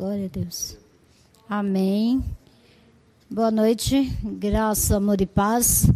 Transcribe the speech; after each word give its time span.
Glória 0.00 0.24
a 0.24 0.28
Deus. 0.28 0.78
Amém. 1.46 2.24
Boa 3.30 3.50
noite, 3.50 4.04
graça, 4.22 4.96
amor 4.96 5.20
e 5.20 5.26
paz. 5.26 5.90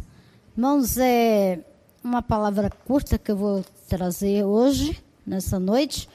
Irmãos, 0.55 0.99
é 0.99 1.65
uma 2.05 2.21
palavra 2.21 2.69
curta 2.69 3.17
que 3.17 3.31
eu 3.31 3.37
vou 3.39 3.65
trazer 3.89 4.45
hoje, 4.45 5.03
nessa 5.27 5.59
noite. 5.59 6.07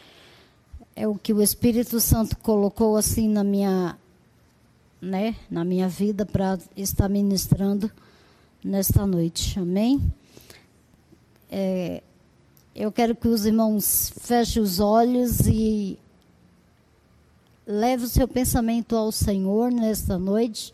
É 0.95 1.07
o 1.07 1.15
que 1.15 1.33
o 1.33 1.41
Espírito 1.41 1.99
Santo 1.99 2.37
colocou 2.37 2.95
assim 2.95 3.27
na 3.27 3.43
minha, 3.43 3.97
né, 5.01 5.35
na 5.49 5.65
minha 5.65 5.89
vida 5.89 6.27
para 6.27 6.59
estar 6.77 7.09
ministrando 7.09 7.89
nesta 8.63 9.07
noite. 9.07 9.59
Amém? 9.59 10.13
É, 11.49 12.03
eu 12.75 12.91
quero 12.91 13.15
que 13.15 13.27
os 13.27 13.47
irmãos 13.47 14.13
fechem 14.15 14.61
os 14.61 14.79
olhos 14.79 15.39
e 15.47 15.97
leve 17.71 18.05
o 18.05 18.09
seu 18.09 18.27
pensamento 18.27 18.95
ao 18.95 19.11
Senhor 19.11 19.71
nesta 19.71 20.17
noite 20.17 20.73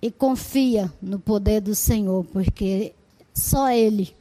e 0.00 0.08
confia 0.08 0.92
no 1.02 1.18
poder 1.18 1.60
do 1.60 1.74
Senhor, 1.74 2.24
porque 2.26 2.94
só 3.34 3.68
Ele 3.70 4.14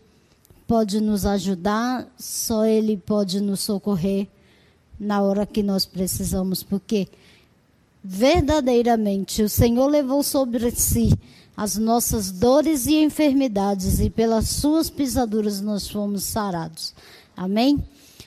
pode 0.65 0.99
nos 0.99 1.27
ajudar, 1.27 2.11
só 2.17 2.65
Ele 2.65 2.97
pode 2.97 3.39
nos 3.39 3.59
socorrer 3.59 4.27
na 4.99 5.21
hora 5.21 5.45
que 5.45 5.61
nós 5.61 5.85
precisamos, 5.85 6.63
porque 6.63 7.07
verdadeiramente 8.03 9.43
o 9.43 9.49
Senhor 9.49 9.85
levou 9.85 10.23
sobre 10.23 10.71
si 10.71 11.13
as 11.55 11.77
nossas 11.77 12.31
dores 12.31 12.87
e 12.87 12.95
enfermidades, 12.95 13.99
e 13.99 14.09
pelas 14.09 14.49
suas 14.49 14.89
pisaduras 14.89 15.61
nós 15.61 15.87
fomos 15.87 16.23
sarados. 16.23 16.95
Amém? 17.37 17.83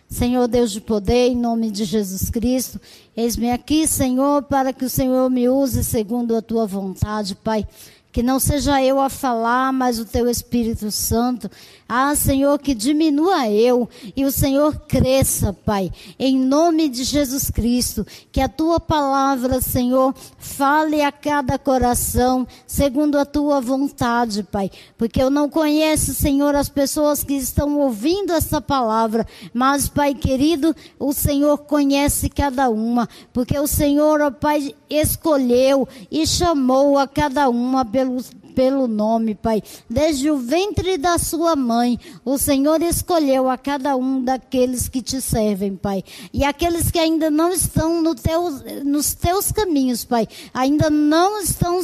Senhor 0.09 0.47
Deus 0.47 0.71
de 0.71 0.81
poder, 0.81 1.29
em 1.29 1.37
nome 1.37 1.71
de 1.71 1.85
Jesus 1.85 2.31
Cristo, 2.31 2.81
eis-me 3.17 3.51
aqui, 3.51 3.87
Senhor, 3.87 4.43
para 4.43 4.73
que 4.73 4.85
o 4.85 4.91
Senhor 4.91 5.29
me 5.29 5.49
use 5.49 5.83
segundo 5.83 6.37
a 6.37 6.43
tua 6.43 6.67
vontade, 6.67 7.35
Pai. 7.35 7.67
Que 8.13 8.23
não 8.23 8.39
seja 8.39 8.83
eu 8.83 9.01
a 9.01 9.11
falar, 9.11 9.73
mas 9.73 9.99
o 9.99 10.05
teu 10.05 10.29
Espírito 10.29 10.91
Santo. 10.91 11.51
Ah, 11.89 12.17
Senhor, 12.17 12.59
que 12.59 12.75
diminua 12.75 13.49
eu 13.49 13.89
e 14.17 14.25
o 14.25 14.33
Senhor 14.33 14.77
cresça, 14.89 15.53
Pai. 15.53 15.93
Em 16.19 16.37
nome 16.37 16.89
de 16.89 17.05
Jesus 17.05 17.49
Cristo. 17.49 18.05
Que 18.33 18.41
a 18.41 18.49
tua 18.49 18.81
palavra, 18.81 19.61
Senhor, 19.61 20.13
fale 20.37 21.01
a 21.01 21.13
cada 21.13 21.57
coração, 21.57 22.45
segundo 22.67 23.17
a 23.17 23.25
tua 23.25 23.61
vontade, 23.61 24.43
Pai. 24.43 24.69
Porque 24.99 25.23
eu 25.23 25.31
não 25.31 25.49
conheço, 25.49 26.13
Senhor, 26.13 26.57
as 26.57 26.69
pessoas 26.69 27.23
que 27.23 27.35
estão 27.35 27.79
ouvindo 27.79 28.33
essa 28.33 28.61
palavra. 28.61 29.25
Mas, 29.55 29.89
Pai 29.89 30.13
querido, 30.13 30.75
o 30.99 31.13
Senhor 31.13 31.59
conhece 31.59 32.29
cada 32.29 32.69
uma. 32.69 33.09
Porque 33.33 33.57
o 33.57 33.67
Senhor, 33.69 34.21
ó 34.21 34.31
Pai, 34.33 34.75
escolheu 34.91 35.87
e 36.11 36.27
chamou 36.27 36.99
a 36.99 37.07
cada 37.07 37.49
uma 37.49 37.85
pelo, 37.85 38.17
pelo 38.57 38.89
nome, 38.89 39.35
Pai. 39.35 39.63
Desde 39.89 40.31
o 40.31 40.39
ventre 40.39 40.97
da 40.97 41.19
sua 41.19 41.55
mãe, 41.55 42.01
o 42.25 42.39
Senhor 42.39 42.81
escolheu 42.81 43.51
a 43.51 43.59
cada 43.59 43.95
um 43.95 44.25
daqueles 44.25 44.89
que 44.89 45.03
te 45.03 45.21
servem, 45.21 45.77
Pai. 45.77 46.03
E 46.33 46.43
aqueles 46.43 46.91
que 46.91 46.99
ainda 46.99 47.31
não 47.31 47.53
estão 47.53 48.03
no 48.03 48.15
teu, 48.15 48.51
nos 48.83 49.13
teus 49.13 49.53
caminhos, 49.53 50.07
Pai, 50.07 50.27
ainda 50.55 50.89
não 50.89 51.39
estão 51.39 51.81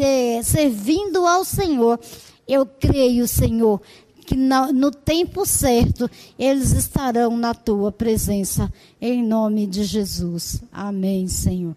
é, 0.00 0.40
servindo 0.42 1.26
ao 1.26 1.44
Senhor. 1.44 2.00
Eu 2.48 2.64
creio, 2.64 3.28
Senhor, 3.28 3.82
que 4.24 4.36
no, 4.36 4.90
tempo 4.90 5.44
certo 5.44 6.10
eles 6.38 6.72
estarão 6.72 7.36
na 7.36 7.52
tua 7.52 7.92
presença, 7.92 8.72
em 8.98 9.22
nome 9.22 9.66
de 9.66 9.84
Jesus. 9.84 10.62
Amém, 10.72 11.28
Senhor. 11.28 11.76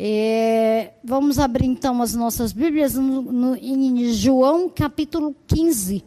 É, 0.00 0.92
vamos 1.02 1.40
abrir 1.40 1.66
então 1.66 2.00
as 2.00 2.14
nossas 2.14 2.52
Bíblias 2.52 2.94
no, 2.94 3.20
no, 3.20 3.56
em 3.56 4.12
João 4.12 4.68
capítulo 4.68 5.34
15, 5.48 6.04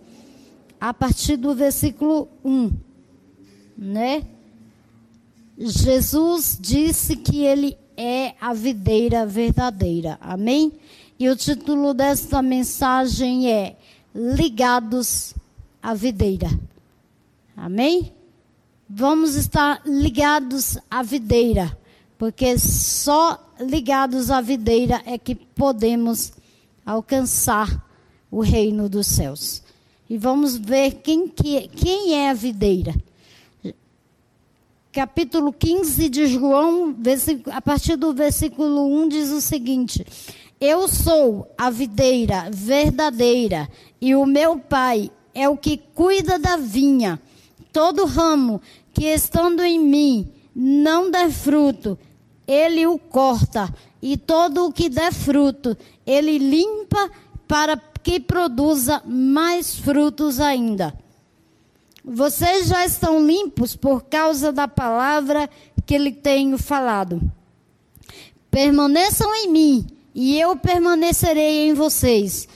a 0.80 0.94
partir 0.94 1.36
do 1.36 1.54
versículo 1.54 2.30
1. 2.42 2.72
Né? 3.78 4.24
Jesus 5.58 6.58
disse 6.58 7.18
que 7.18 7.44
ele 7.44 7.78
é 7.98 8.34
a 8.40 8.54
videira 8.54 9.26
verdadeira. 9.26 10.18
Amém? 10.22 10.72
E 11.20 11.28
o 11.28 11.36
título 11.36 11.94
desta 11.94 12.42
mensagem 12.42 13.52
é 13.52 13.76
Ligados 14.16 15.34
à 15.84 15.94
videira. 15.94 16.50
Amém? 17.58 18.14
Vamos 18.90 19.36
estar 19.36 19.82
ligados 19.86 20.78
à 20.90 21.04
videira, 21.04 21.78
porque 22.22 22.56
só 22.60 23.36
ligados 23.60 24.30
à 24.30 24.42
videira 24.42 25.02
é 25.08 25.18
que 25.18 25.34
podemos 25.34 26.32
alcançar 26.86 27.84
o 28.30 28.42
reino 28.42 28.88
dos 28.88 29.08
céus. 29.08 29.64
E 30.08 30.20
vamos 30.20 30.56
ver 30.56 31.02
quem, 31.02 31.28
que, 31.28 31.68
quem 31.70 32.14
é 32.14 32.30
a 32.30 32.34
videira. 32.36 32.94
Capítulo 34.92 35.52
15 35.52 36.10
de 36.10 36.28
João, 36.28 36.96
a 37.52 37.60
partir 37.60 37.96
do 37.96 38.14
versículo 38.14 38.86
1, 39.02 39.10
diz 39.10 39.32
o 39.32 39.42
seguinte: 39.42 40.06
Eu 40.60 40.88
sou 40.88 41.52
a 41.58 41.72
videira 41.72 42.52
verdadeira, 42.52 43.68
e 44.00 44.14
o 44.14 44.28
meu 44.28 44.60
pai 44.60 45.10
é 45.34 45.50
o 45.50 45.58
que 45.58 45.76
cuida 45.76 46.38
da 46.38 46.56
vinha. 46.56 47.20
Todo 47.74 48.06
ramo 48.06 48.62
que 48.94 49.06
estando 49.06 49.64
em 49.64 49.80
mim 49.80 50.32
não 50.56 51.10
der 51.10 51.32
fruto, 51.32 51.98
ele 52.48 52.86
o 52.88 52.98
corta, 52.98 53.74
e 54.02 54.18
todo 54.18 54.66
o 54.66 54.74
que 54.74 54.90
der 54.90 55.14
fruto, 55.14 55.78
ele 56.06 56.38
limpa 56.38 57.10
para 57.48 57.78
que 58.04 58.20
produza 58.20 59.02
mais 59.06 59.76
frutos 59.76 60.40
ainda. 60.40 60.94
Vocês 62.04 62.68
já 62.68 62.84
estão 62.84 63.26
limpos 63.26 63.76
por 63.76 64.04
causa 64.04 64.52
da 64.52 64.68
palavra 64.68 65.50
que 65.86 65.98
lhe 65.98 66.12
tenho 66.12 66.58
falado. 66.58 67.22
Permaneçam 68.50 69.34
em 69.36 69.50
mim, 69.50 69.88
e 70.14 70.40
eu 70.40 70.56
permanecerei 70.56 71.68
em 71.68 71.74
vocês. 71.74 72.48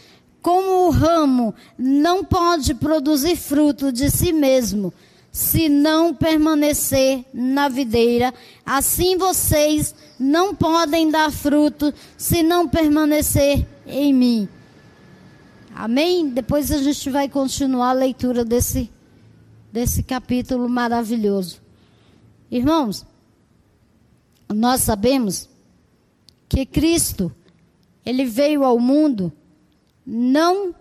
Como 0.42 0.88
o 0.88 0.90
ramo 0.90 1.54
não 1.78 2.24
pode 2.24 2.74
produzir 2.74 3.36
fruto 3.36 3.92
de 3.92 4.10
si 4.10 4.34
mesmo, 4.34 4.94
se 5.36 5.68
não 5.68 6.16
permanecer 6.16 7.26
na 7.34 7.68
videira. 7.68 8.34
Assim 8.66 9.18
vocês 9.18 9.94
não 10.18 10.56
podem 10.56 11.12
dar 11.12 11.30
fruto 11.30 11.94
se 12.18 12.42
não 12.42 12.70
permanecer 12.70 13.68
em 13.86 14.14
mim. 14.14 14.48
Amém? 15.76 16.30
Depois 16.30 16.72
a 16.72 16.78
gente 16.78 17.10
vai 17.10 17.28
continuar 17.28 17.90
a 17.90 17.92
leitura 17.92 18.46
desse, 18.46 18.90
desse 19.74 20.04
capítulo 20.04 20.70
maravilhoso. 20.70 21.62
Irmãos, 22.50 23.06
nós 24.48 24.84
sabemos 24.84 25.50
que 26.48 26.66
Cristo, 26.66 27.30
ele 28.06 28.24
veio 28.24 28.64
ao 28.64 28.80
mundo 28.80 29.34
não 30.08 30.74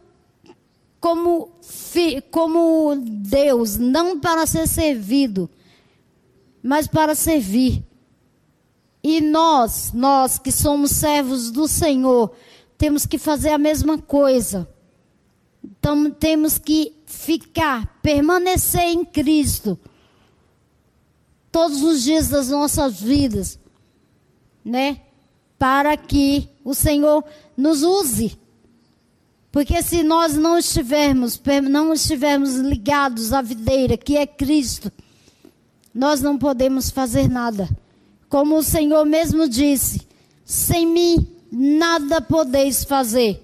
como, 1.05 1.51
como 2.31 2.97
Deus, 2.97 3.77
não 3.77 4.19
para 4.19 4.47
ser 4.47 4.67
servido, 4.67 5.51
mas 6.63 6.87
para 6.87 7.15
servir. 7.15 7.85
E 9.03 9.21
nós, 9.21 9.93
nós 9.93 10.39
que 10.39 10.51
somos 10.51 10.93
servos 10.93 11.51
do 11.51 11.69
Senhor, 11.69 12.35
temos 12.79 13.05
que 13.05 13.19
fazer 13.19 13.51
a 13.51 13.59
mesma 13.59 13.99
coisa. 13.99 14.67
Então 15.63 16.11
temos 16.11 16.57
que 16.57 16.95
ficar, 17.05 18.01
permanecer 18.01 18.85
em 18.85 19.05
Cristo 19.05 19.79
todos 21.53 21.83
os 21.83 22.03
dias 22.03 22.31
das 22.31 22.49
nossas 22.49 22.99
vidas, 22.99 23.59
né? 24.65 25.03
Para 25.59 25.99
que 25.99 26.49
o 26.65 26.73
Senhor 26.73 27.23
nos 27.59 27.83
use 27.83 28.43
porque 29.55 29.81
se 29.85 30.03
nós 30.03 30.37
não 30.37 30.59
estivermos, 30.59 31.41
não 31.71 31.93
estivermos 31.93 32.57
ligados 32.57 33.33
à 33.33 33.41
videira, 33.41 33.97
que 33.97 34.17
é 34.17 34.27
Cristo, 34.27 34.91
nós 35.95 36.21
não 36.21 36.37
podemos 36.37 36.91
fazer 36.91 37.29
nada. 37.29 37.69
Como 38.29 38.57
o 38.57 38.65
Senhor 38.65 39.07
mesmo 39.07 39.49
disse: 39.49 40.01
sem 40.45 40.85
mim 40.85 41.25
nada 41.53 42.21
podeis 42.21 42.83
fazer. 42.83 43.41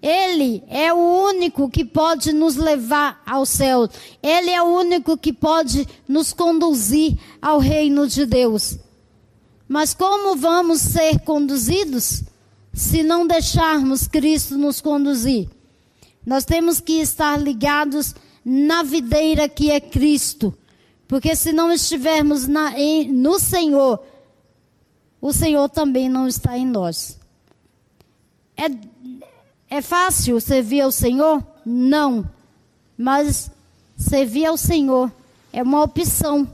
Ele 0.00 0.64
é 0.68 0.90
o 0.90 0.96
único 0.96 1.68
que 1.68 1.84
pode 1.84 2.32
nos 2.32 2.56
levar 2.56 3.22
ao 3.26 3.44
céu. 3.44 3.86
Ele 4.22 4.48
é 4.48 4.62
o 4.62 4.74
único 4.74 5.18
que 5.18 5.34
pode 5.34 5.86
nos 6.08 6.32
conduzir 6.32 7.18
ao 7.42 7.58
reino 7.58 8.08
de 8.08 8.24
Deus. 8.24 8.78
Mas 9.68 9.92
como 9.92 10.34
vamos 10.34 10.80
ser 10.80 11.20
conduzidos? 11.26 12.22
Se 12.78 13.02
não 13.02 13.26
deixarmos 13.26 14.06
Cristo 14.06 14.56
nos 14.56 14.80
conduzir. 14.80 15.48
Nós 16.24 16.44
temos 16.44 16.78
que 16.80 17.00
estar 17.00 17.36
ligados 17.36 18.14
na 18.44 18.84
videira 18.84 19.48
que 19.48 19.68
é 19.70 19.80
Cristo, 19.80 20.56
Porque 21.08 21.34
se 21.34 21.52
não 21.52 21.72
estivermos 21.72 22.46
na, 22.46 22.78
em, 22.78 23.10
no 23.10 23.40
Senhor, 23.40 23.98
o 25.20 25.32
Senhor 25.32 25.68
também 25.70 26.08
não 26.08 26.28
está 26.28 26.56
em 26.56 26.66
nós. 26.66 27.18
É, 28.56 28.66
é 29.70 29.82
fácil 29.82 30.38
servir 30.38 30.82
ao 30.82 30.92
Senhor? 30.92 31.42
Não. 31.64 32.28
Mas 32.96 33.50
servir 33.96 34.44
ao 34.46 34.56
Senhor 34.58 35.10
é 35.50 35.62
uma 35.62 35.82
opção 35.82 36.46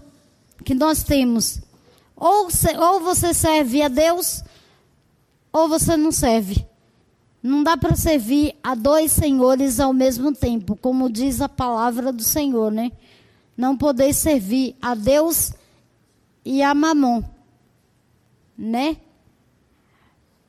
que 0.65 0.75
nós 0.75 1.03
temos. 1.03 1.59
Ou, 2.17 2.49
ou 2.79 3.00
você 3.00 3.35
serve 3.35 3.82
a 3.82 3.88
Deus, 3.88 4.44
ou 5.54 5.68
você 5.68 5.96
não 5.96 6.10
serve. 6.10 6.66
Não 7.40 7.62
dá 7.62 7.76
para 7.76 7.94
servir 7.94 8.56
a 8.60 8.74
dois 8.74 9.12
senhores 9.12 9.78
ao 9.78 9.92
mesmo 9.92 10.34
tempo, 10.34 10.74
como 10.74 11.08
diz 11.08 11.40
a 11.40 11.48
palavra 11.48 12.12
do 12.12 12.24
Senhor, 12.24 12.72
né? 12.72 12.90
Não 13.56 13.76
poder 13.76 14.12
servir 14.12 14.74
a 14.82 14.96
Deus 14.96 15.52
e 16.44 16.60
a 16.60 16.74
Mamon, 16.74 17.22
né? 18.58 18.96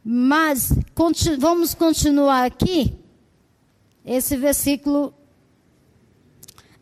Mas 0.03 0.73
continu 0.95 1.39
vamos 1.39 1.75
continuar 1.75 2.43
aqui. 2.43 2.97
Esse 4.03 4.35
versículo. 4.35 5.13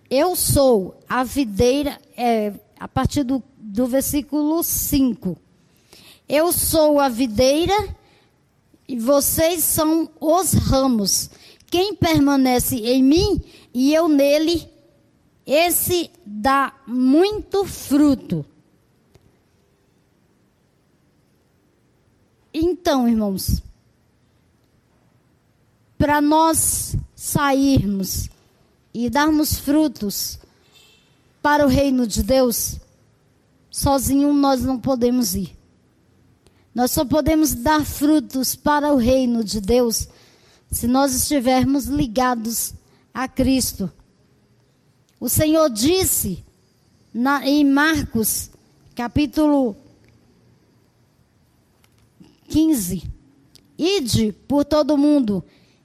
Eu 0.09 0.35
sou 0.35 0.97
a 1.09 1.23
videira, 1.25 1.99
é, 2.15 2.53
a 2.79 2.87
partir 2.87 3.23
do, 3.23 3.43
do 3.57 3.85
versículo 3.87 4.63
5. 4.63 5.35
Eu 6.29 6.53
sou 6.53 6.99
a 6.99 7.09
videira 7.09 7.73
e 8.88 9.00
vocês 9.00 9.63
são 9.63 10.09
os 10.19 10.53
ramos. 10.53 11.30
Quem 11.68 11.95
permanece 11.95 12.75
em 12.75 13.01
mim 13.01 13.41
e 13.74 13.94
eu 13.94 14.07
nele, 14.07 14.68
esse 15.45 16.12
dá 16.25 16.74
muito 16.85 17.65
fruto. 17.65 18.45
Então, 22.53 23.07
irmãos, 23.07 23.62
para 25.97 26.21
nós 26.21 26.95
sairmos 27.15 28.30
e 28.94 29.09
darmos 29.09 29.57
frutos 29.57 30.38
para 31.41 31.65
o 31.65 31.69
reino 31.69 32.06
de 32.06 32.21
Deus, 32.21 32.80
sozinho 33.71 34.31
nós 34.33 34.62
não 34.62 34.80
podemos 34.80 35.33
ir. 35.33 35.62
Nós 36.73 36.91
só 36.91 37.05
podemos 37.05 37.53
dar 37.53 37.85
frutos 37.85 38.55
para 38.55 38.91
o 38.91 38.97
reino 38.97 39.43
de 39.43 39.61
Deus 39.61 40.07
se 40.71 40.87
nós 40.87 41.13
estivermos 41.13 41.85
ligados 41.85 42.73
a 43.13 43.27
Cristo. 43.27 43.91
O 45.19 45.29
Senhor 45.29 45.69
disse 45.69 46.43
na, 47.13 47.47
em 47.47 47.63
Marcos, 47.63 48.49
capítulo 48.95 49.75
15: 52.49 53.03
Ide 53.77 54.31
por 54.47 54.65
todo 54.65 54.97
mundo 54.97 55.43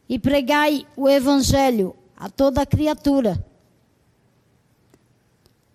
e 0.09 0.19
pregai 0.19 0.87
o 0.97 1.07
evangelho 1.07 1.95
a 2.17 2.31
toda 2.31 2.65
criatura. 2.65 3.45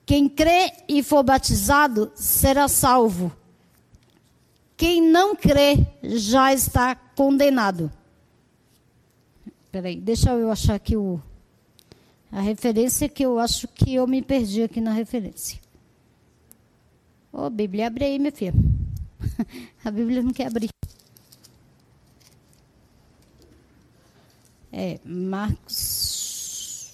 Quem 0.07 0.27
crê 0.27 0.73
e 0.87 1.03
for 1.03 1.23
batizado 1.23 2.11
será 2.15 2.67
salvo 2.67 3.31
quem 4.75 5.01
não 5.01 5.35
crê 5.35 5.85
já 6.03 6.53
está 6.53 6.95
condenado. 6.95 7.91
Peraí, 9.71 9.99
deixa 9.99 10.31
eu 10.31 10.51
achar 10.51 10.75
aqui 10.75 10.95
o, 10.95 11.21
a 12.31 12.41
referência 12.41 13.09
que 13.09 13.23
eu 13.23 13.39
acho 13.39 13.67
que 13.67 13.95
eu 13.95 14.05
me 14.07 14.21
perdi 14.21 14.63
aqui 14.63 14.81
na 14.81 14.91
referência. 14.91 15.59
Ô, 17.31 17.45
oh, 17.45 17.49
Bíblia, 17.49 17.87
abre 17.87 18.05
aí, 18.05 18.19
minha 18.19 18.31
filha. 18.31 18.53
a 19.83 19.89
Bíblia 19.89 20.21
não 20.21 20.31
quer 20.31 20.47
abrir. 20.47 20.69
É, 24.71 24.99
Marcos. 25.05 26.91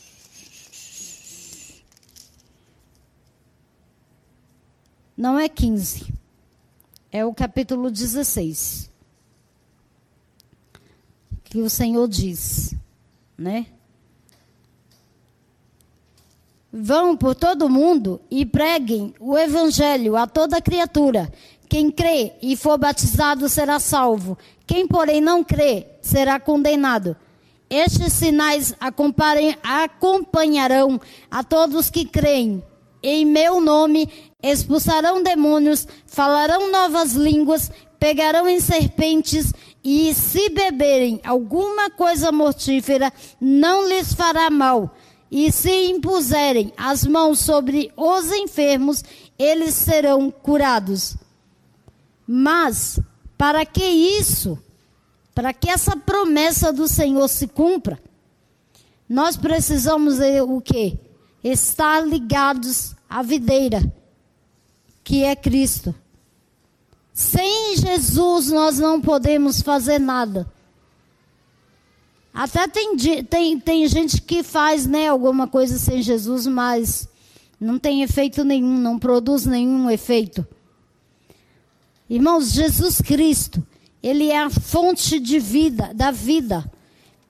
Não 5.17 5.37
é 5.37 5.49
15 5.49 6.19
é 7.11 7.25
o 7.25 7.33
capítulo 7.33 7.89
16. 7.89 8.89
Que 11.43 11.61
o 11.61 11.69
Senhor 11.69 12.07
diz, 12.07 12.75
né? 13.37 13.65
Vão 16.71 17.17
por 17.17 17.33
todo 17.33 17.67
mundo 17.67 18.21
e 18.29 18.45
preguem 18.45 19.15
o 19.19 19.35
evangelho 19.35 20.15
a 20.15 20.27
toda 20.27 20.61
criatura. 20.61 21.33
Quem 21.67 21.89
crê 21.89 22.33
e 22.41 22.55
for 22.55 22.77
batizado 22.77 23.49
será 23.49 23.79
salvo. 23.79 24.37
Quem, 24.67 24.87
porém, 24.87 25.19
não 25.19 25.43
crê 25.43 25.87
será 26.01 26.39
condenado. 26.39 27.17
Estes 27.67 28.13
sinais 28.13 28.75
acompanharão 28.79 31.01
a 31.29 31.43
todos 31.43 31.89
que 31.89 32.05
creem. 32.05 32.63
Em 33.01 33.25
meu 33.25 33.61
nome 33.61 34.09
expulsarão 34.41 35.23
demônios, 35.23 35.87
falarão 36.05 36.71
novas 36.71 37.13
línguas, 37.13 37.71
pegarão 37.99 38.47
em 38.47 38.59
serpentes 38.59 39.53
e 39.83 40.13
se 40.13 40.49
beberem 40.49 41.19
alguma 41.23 41.89
coisa 41.89 42.31
mortífera, 42.31 43.11
não 43.39 43.87
lhes 43.87 44.13
fará 44.13 44.49
mal. 44.49 44.95
E 45.31 45.51
se 45.51 45.89
impuserem 45.89 46.73
as 46.75 47.05
mãos 47.05 47.39
sobre 47.39 47.91
os 47.95 48.31
enfermos, 48.31 49.03
eles 49.37 49.75
serão 49.75 50.31
curados. 50.31 51.15
Mas, 52.25 52.99
para 53.37 53.65
que 53.65 53.83
isso, 53.83 54.57
para 55.35 55.53
que 55.53 55.69
essa 55.69 55.95
promessa 55.95 56.73
do 56.73 56.87
Senhor 56.87 57.27
se 57.27 57.47
cumpra, 57.47 57.99
nós 59.07 59.37
precisamos 59.37 60.17
o 60.47 60.61
quê? 60.61 60.97
Estar 61.43 62.01
ligados 62.01 62.95
à 63.09 63.21
videira 63.21 63.81
que 65.03 65.23
é 65.23 65.35
Cristo. 65.35 65.95
Sem 67.11 67.75
Jesus 67.75 68.51
nós 68.51 68.77
não 68.77 69.01
podemos 69.01 69.59
fazer 69.59 69.99
nada. 69.99 70.47
Até 72.31 72.67
tem, 72.67 72.95
tem, 73.23 73.59
tem 73.59 73.87
gente 73.87 74.21
que 74.21 74.43
faz 74.43 74.85
né, 74.85 75.07
alguma 75.07 75.47
coisa 75.47 75.79
sem 75.79 76.01
Jesus, 76.01 76.45
mas 76.45 77.09
não 77.59 77.79
tem 77.79 78.03
efeito 78.03 78.43
nenhum, 78.43 78.77
não 78.77 78.99
produz 78.99 79.45
nenhum 79.45 79.89
efeito. 79.89 80.45
Irmãos, 82.07 82.51
Jesus 82.51 83.01
Cristo, 83.01 83.65
Ele 84.01 84.29
é 84.29 84.39
a 84.43 84.49
fonte 84.49 85.19
de 85.19 85.39
vida, 85.39 85.91
da 85.93 86.11
vida. 86.11 86.71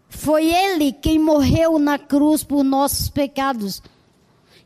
Foi 0.09 0.53
Ele 0.53 0.91
quem 0.91 1.17
morreu 1.17 1.79
na 1.79 1.97
cruz 1.97 2.43
por 2.43 2.63
nossos 2.63 3.09
pecados. 3.09 3.81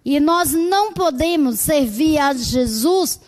E 0.05 0.19
nós 0.19 0.51
não 0.51 0.93
podemos 0.93 1.59
servir 1.59 2.17
a 2.17 2.33
Jesus 2.33 3.19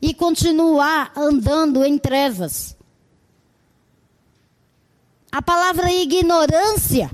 e 0.00 0.14
continuar 0.14 1.12
andando 1.16 1.84
em 1.84 1.98
trevas. 1.98 2.76
A 5.32 5.42
palavra 5.42 5.90
ignorância, 5.92 7.10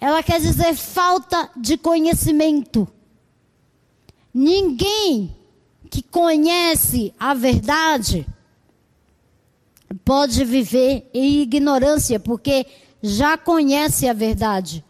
ela 0.00 0.22
quer 0.22 0.40
dizer 0.40 0.76
falta 0.76 1.50
de 1.56 1.76
conhecimento. 1.76 2.86
Ninguém 4.32 5.34
que 5.90 6.02
conhece 6.02 7.14
a 7.18 7.34
verdade 7.34 8.26
pode 10.04 10.44
viver 10.44 11.08
em 11.12 11.40
ignorância, 11.40 12.20
porque 12.20 12.66
já 13.02 13.36
conhece 13.36 14.08
a 14.08 14.12
verdade. 14.12 14.84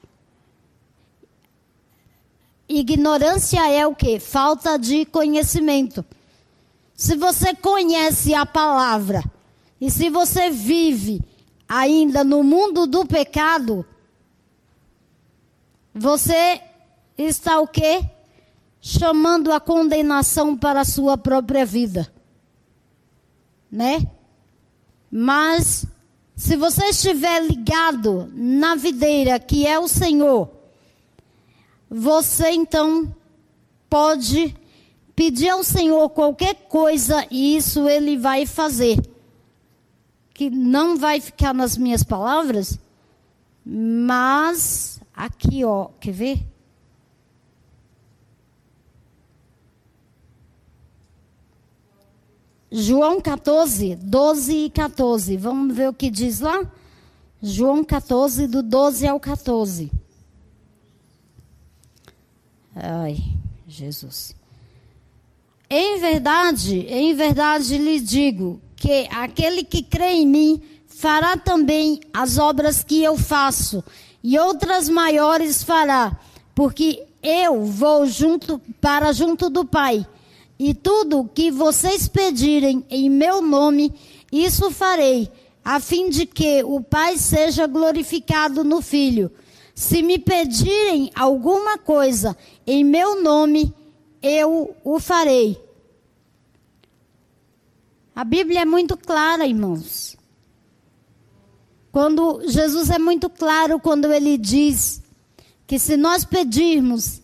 Ignorância 2.69 3.71
é 3.71 3.87
o 3.87 3.95
que? 3.95 4.19
Falta 4.19 4.77
de 4.77 5.05
conhecimento. 5.05 6.05
Se 6.95 7.15
você 7.15 7.55
conhece 7.55 8.35
a 8.35 8.45
palavra 8.45 9.23
e 9.81 9.91
se 9.91 10.11
você 10.11 10.51
vive 10.51 11.23
ainda 11.69 12.25
no 12.25 12.43
mundo 12.43 12.87
do 12.87 13.05
pecado, 13.05 13.85
você 15.95 16.61
está 17.17 17.61
o 17.61 17.69
quê? 17.69 18.05
Chamando 18.81 19.53
a 19.53 19.61
condenação 19.61 20.57
para 20.57 20.81
a 20.81 20.85
sua 20.85 21.17
própria 21.17 21.65
vida. 21.65 22.11
Né? 23.71 24.07
Mas 25.11 25.87
se 26.35 26.57
você 26.57 26.87
estiver 26.87 27.43
ligado 27.43 28.31
na 28.35 28.75
videira 28.75 29.39
que 29.39 29.67
é 29.67 29.79
o 29.79 29.89
Senhor, 29.89 30.56
você 31.97 32.51
então 32.51 33.15
pode 33.89 34.55
pedir 35.15 35.49
ao 35.49 35.65
Senhor 35.65 36.11
qualquer 36.11 36.55
coisa 36.69 37.27
e 37.31 37.57
isso 37.57 37.89
ele 37.89 38.19
vai 38.19 38.45
fazer. 38.45 39.01
Que 40.35 40.51
não 40.51 40.99
vai 40.99 41.23
ficar 41.23 41.55
nas 41.55 41.79
minhas 41.79 42.03
palavras, 42.03 42.79
mas 43.65 45.01
aqui, 45.15 45.65
ó, 45.65 45.89
quer 45.99 46.13
ver? 46.13 46.47
João 52.71 53.23
14, 53.23 53.97
12 53.97 54.53
e 54.67 54.71
14. 54.71 55.37
Vamos 55.39 55.75
ver 55.75 55.89
o 55.89 55.95
que 55.95 56.11
diz 56.11 56.41
lá? 56.41 56.71
João 57.43 57.83
14, 57.83 58.47
do 58.47 58.63
12 58.63 59.07
ao 59.07 59.19
14. 59.19 59.91
Ai, 62.77 63.17
Jesus. 63.67 64.37
Em 65.71 65.99
verdade, 65.99 66.81
em 66.81 67.15
verdade 67.15 67.79
lhe 67.79 67.99
digo 67.99 68.61
que 68.77 69.09
aquele 69.11 69.65
que 69.65 69.83
crê 69.83 70.13
em 70.13 70.27
mim 70.27 70.63
fará 70.87 71.39
também 71.39 72.01
as 72.13 72.37
obras 72.37 72.85
que 72.85 73.03
eu 73.03 73.17
faço, 73.17 73.83
e 74.23 74.39
outras 74.39 74.89
maiores 74.89 75.63
fará, 75.63 76.19
porque 76.55 77.05
eu 77.23 77.65
vou 77.65 78.07
junto 78.07 78.61
para 78.81 79.13
junto 79.13 79.49
do 79.49 79.65
Pai. 79.65 80.07
E 80.59 80.75
tudo 80.75 81.31
que 81.35 81.51
vocês 81.51 82.07
pedirem 82.07 82.85
em 82.91 83.09
meu 83.09 83.41
nome, 83.41 83.93
isso 84.31 84.71
farei, 84.71 85.31
a 85.65 85.81
fim 85.81 86.11
de 86.11 86.27
que 86.27 86.63
o 86.63 86.81
Pai 86.81 87.17
seja 87.17 87.67
glorificado 87.67 88.63
no 88.63 88.83
Filho. 88.83 89.31
Se 89.77 90.03
me 90.03 90.19
pedirem 90.19 91.13
alguma 91.15 91.77
coisa 91.77 92.35
em 92.67 92.83
meu 92.83 93.23
nome, 93.23 93.75
eu 94.23 94.75
o 94.83 94.99
farei. 94.99 95.63
A 98.15 98.25
Bíblia 98.25 98.63
é 98.63 98.65
muito 98.65 98.97
clara, 98.97 99.47
irmãos. 99.47 100.17
Quando 101.93 102.41
Jesus 102.49 102.89
é 102.89 102.99
muito 102.99 103.29
claro 103.29 103.79
quando 103.79 104.11
ele 104.11 104.39
diz 104.39 105.03
que 105.67 105.79
se 105.79 105.95
nós 105.95 106.25
pedirmos 106.25 107.21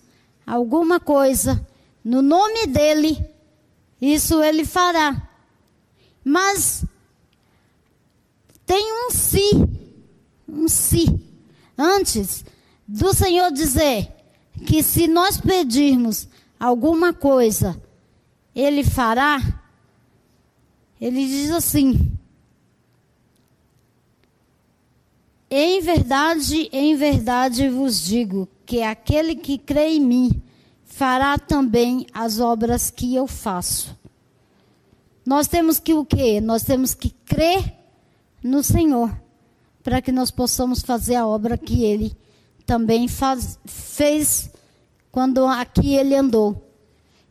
alguma 0.47 1.01
coisa 1.01 1.67
no 2.05 2.21
nome 2.21 2.67
dele, 2.67 3.19
isso 3.99 4.43
ele 4.43 4.67
fará. 4.67 5.27
Mas 6.23 6.85
tem 8.67 8.93
um 9.07 9.11
se, 9.11 9.51
um 10.47 10.69
se. 10.69 11.32
Antes 11.83 12.45
do 12.87 13.13
Senhor 13.13 13.51
dizer 13.51 14.09
que 14.65 14.85
se 14.85 15.09
nós 15.09 15.41
pedirmos 15.41 16.29
alguma 16.61 17.13
coisa, 17.13 17.77
ele 18.55 18.85
fará. 18.85 19.61
Ele 21.01 21.27
diz 21.27 21.51
assim: 21.51 22.17
Em 25.51 25.81
verdade, 25.81 26.69
em 26.73 26.95
verdade 26.95 27.69
vos 27.69 28.01
digo 28.01 28.49
que 28.65 28.81
aquele 28.81 29.35
que 29.35 29.59
crê 29.59 29.97
em 29.97 30.01
mim 30.01 30.43
fará 30.85 31.37
também 31.37 32.07
as 32.15 32.39
obras 32.39 32.93
que 32.93 33.13
eu 33.13 33.27
faço. 33.27 33.99
Nós 35.27 35.49
temos 35.49 35.81
que 35.81 35.95
o 35.95 36.05
quê? 36.05 36.41
Nós 36.41 36.63
temos 36.63 36.95
que 36.95 37.11
crer 37.27 37.77
no 38.41 38.63
Senhor 38.63 39.22
para 39.83 40.01
que 40.01 40.13
nós 40.13 40.31
possamos 40.31 40.81
fazer 40.81 41.17
a 41.17 41.27
obra 41.27 41.59
que 41.59 41.85
ele 41.85 42.17
também 42.65 43.09
faz, 43.09 43.59
fez 43.65 44.51
quando 45.11 45.47
aqui 45.47 45.95
ele 45.95 46.15
andou. 46.15 46.69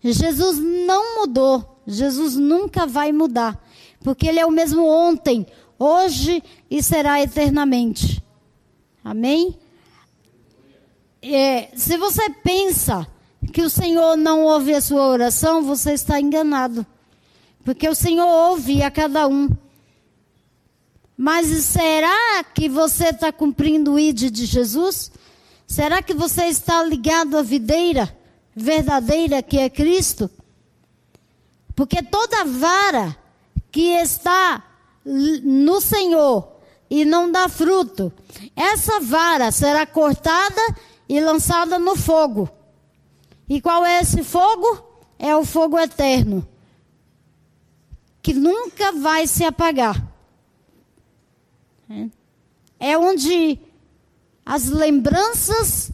Jesus 0.04 0.58
não 0.58 1.22
mudou, 1.22 1.82
Jesus 1.86 2.36
nunca 2.36 2.86
vai 2.86 3.12
mudar, 3.12 3.64
porque 4.04 4.28
ele 4.28 4.40
é 4.40 4.46
o 4.46 4.52
mesmo 4.52 4.86
ontem, 4.86 5.46
hoje 5.78 6.44
e 6.70 6.82
será 6.82 7.22
eternamente. 7.22 8.22
Amém? 9.04 9.58
É, 11.22 11.70
se 11.76 11.98
você 11.98 12.30
pensa 12.30 13.08
que 13.54 13.62
o 13.62 13.70
Senhor 13.70 14.16
não 14.16 14.44
ouve 14.44 14.74
a 14.74 14.82
sua 14.82 15.08
oração, 15.08 15.64
você 15.64 15.94
está 15.94 16.20
enganado. 16.20 16.86
Porque 17.64 17.88
o 17.88 17.96
Senhor 17.96 18.28
ouve 18.28 18.82
a 18.82 18.90
cada 18.90 19.28
um. 19.28 19.50
Mas 21.24 21.46
será 21.66 22.44
que 22.44 22.68
você 22.68 23.10
está 23.10 23.32
cumprindo 23.32 23.94
o 23.94 24.00
ID 24.00 24.32
de 24.32 24.48
Jesus? 24.48 25.12
Será 25.68 26.02
que 26.02 26.16
você 26.16 26.46
está 26.46 26.84
ligado 26.84 27.38
à 27.38 27.44
videira 27.44 28.12
verdadeira 28.56 29.44
que 29.44 29.60
é 29.60 29.70
Cristo? 29.70 30.32
Porque 31.76 32.02
toda 32.02 32.44
vara 32.44 33.16
que 33.72 33.90
está 33.92 34.64
no 35.06 35.80
Senhor 35.80 36.54
e 36.90 37.06
não 37.06 37.32
dá 37.32 37.48
fruto, 37.48 38.12
essa 38.56 39.00
vara 39.00 39.52
será 39.52 39.86
cortada 39.86 40.76
e 41.08 41.22
lançada 41.22 41.78
no 41.78 41.96
fogo. 41.96 42.50
E 43.48 43.62
qual 43.62 43.86
é 43.86 44.02
esse 44.02 44.24
fogo? 44.24 45.06
É 45.20 45.36
o 45.36 45.46
fogo 45.46 45.78
eterno, 45.78 46.48
que 48.24 48.34
nunca 48.34 48.92
vai 48.94 49.28
se 49.28 49.46
apagar. 49.46 50.11
É 52.80 52.98
onde 52.98 53.60
as 54.46 54.68
lembranças 54.68 55.92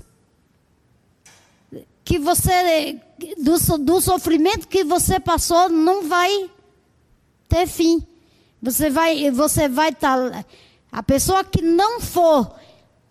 que 2.03 2.17
você 2.17 2.99
do, 3.37 3.77
do 3.79 4.01
sofrimento 4.01 4.67
que 4.67 4.83
você 4.83 5.19
passou 5.19 5.67
não 5.69 6.07
vai 6.07 6.49
ter 7.49 7.67
fim. 7.67 8.05
Você 8.61 8.89
vai 8.89 9.29
você 9.31 9.67
vai 9.67 9.89
estar 9.89 10.31
tá, 10.31 10.45
a 10.91 11.03
pessoa 11.03 11.43
que 11.43 11.61
não 11.61 11.99
for 11.99 12.49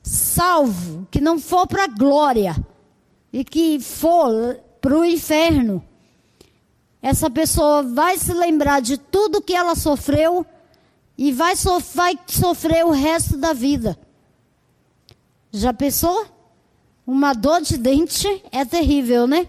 salvo, 0.02 1.06
que 1.10 1.20
não 1.20 1.38
for 1.38 1.66
para 1.66 1.84
a 1.84 1.88
glória 1.88 2.56
e 3.32 3.44
que 3.44 3.78
for 3.80 4.58
para 4.80 4.96
o 4.96 5.04
inferno, 5.04 5.84
essa 7.02 7.28
pessoa 7.28 7.82
vai 7.82 8.16
se 8.16 8.32
lembrar 8.32 8.80
de 8.80 8.96
tudo 8.96 9.42
que 9.42 9.54
ela 9.54 9.74
sofreu 9.74 10.46
e 11.18 11.32
vai, 11.32 11.56
so 11.56 11.80
vai 11.94 12.18
sofrer 12.26 12.84
o 12.84 12.90
resto 12.90 13.36
da 13.36 13.52
vida. 13.52 13.98
Já 15.52 15.72
pensou? 15.72 16.26
Uma 17.06 17.32
dor 17.32 17.62
de 17.62 17.78
dente 17.78 18.42
é 18.50 18.64
terrível, 18.64 19.26
né? 19.26 19.48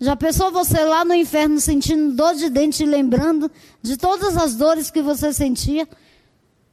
Já 0.00 0.16
pensou 0.16 0.50
você 0.50 0.82
lá 0.82 1.04
no 1.04 1.14
inferno 1.14 1.60
sentindo 1.60 2.14
dor 2.14 2.34
de 2.34 2.48
dente 2.48 2.82
e 2.82 2.86
lembrando 2.86 3.50
de 3.82 3.96
todas 3.96 4.36
as 4.36 4.54
dores 4.54 4.90
que 4.90 5.02
você 5.02 5.32
sentia? 5.32 5.86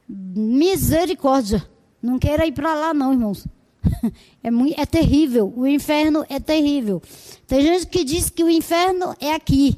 Misericórdia. 0.08 1.66
Não 2.02 2.18
queira 2.18 2.46
ir 2.46 2.52
para 2.52 2.74
lá, 2.74 2.94
não, 2.94 3.12
irmãos. 3.12 3.46
É, 4.40 4.50
muito, 4.50 4.80
é 4.80 4.86
terrível. 4.86 5.52
O 5.56 5.66
inferno 5.66 6.24
é 6.28 6.38
terrível. 6.38 7.02
Tem 7.46 7.60
gente 7.60 7.86
que 7.86 8.04
diz 8.04 8.30
que 8.30 8.44
o 8.44 8.48
inferno 8.48 9.14
é 9.20 9.34
aqui. 9.34 9.76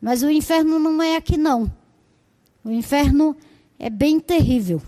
Mas 0.00 0.22
o 0.22 0.30
inferno 0.30 0.78
não 0.78 1.02
é 1.02 1.16
aqui, 1.16 1.36
não. 1.36 1.72
O 2.66 2.70
inferno 2.72 3.36
é 3.78 3.88
bem 3.88 4.18
terrível. 4.18 4.82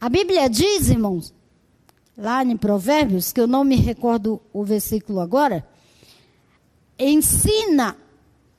A 0.00 0.08
Bíblia 0.08 0.48
diz, 0.48 0.88
irmãos, 0.88 1.34
lá 2.16 2.44
em 2.44 2.56
Provérbios, 2.56 3.32
que 3.32 3.40
eu 3.40 3.48
não 3.48 3.64
me 3.64 3.74
recordo 3.74 4.40
o 4.52 4.64
versículo 4.64 5.18
agora, 5.18 5.66
ensina 6.96 7.96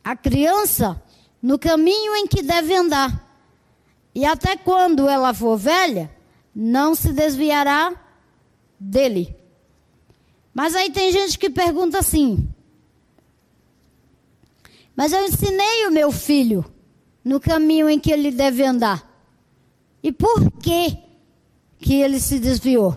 a 0.03 0.17
criança 0.17 1.01
no 1.41 1.57
caminho 1.57 2.13
em 2.17 2.27
que 2.27 2.41
deve 2.41 2.75
andar. 2.75 3.25
E 4.13 4.25
até 4.25 4.57
quando 4.57 5.07
ela 5.07 5.33
for 5.33 5.55
velha, 5.55 6.11
não 6.53 6.93
se 6.93 7.13
desviará 7.13 7.95
dele. 8.77 9.33
Mas 10.53 10.75
aí 10.75 10.91
tem 10.91 11.09
gente 11.09 11.39
que 11.39 11.49
pergunta 11.49 11.99
assim: 11.99 12.49
Mas 14.93 15.13
eu 15.13 15.23
ensinei 15.23 15.87
o 15.87 15.91
meu 15.91 16.11
filho 16.11 16.74
no 17.25 17.39
caminho 17.39 17.89
em 17.89 17.99
que 17.99 18.11
ele 18.11 18.29
deve 18.29 18.63
andar. 18.63 19.11
E 20.03 20.11
por 20.11 20.51
que 20.51 20.95
que 21.79 21.95
ele 21.95 22.19
se 22.19 22.37
desviou? 22.37 22.95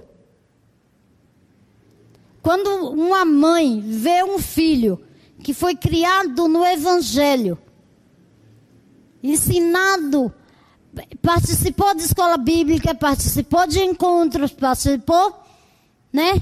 Quando 2.42 2.68
uma 2.92 3.24
mãe 3.24 3.80
vê 3.80 4.22
um 4.22 4.38
filho 4.38 5.02
que 5.42 5.54
foi 5.54 5.74
criado 5.74 6.46
no 6.46 6.64
evangelho, 6.64 7.58
ensinado, 9.22 10.32
participou 11.22 11.94
de 11.94 12.02
escola 12.02 12.36
bíblica, 12.36 12.94
participou 12.94 13.66
de 13.66 13.80
encontros, 13.80 14.52
participou, 14.52 15.42
né, 16.12 16.40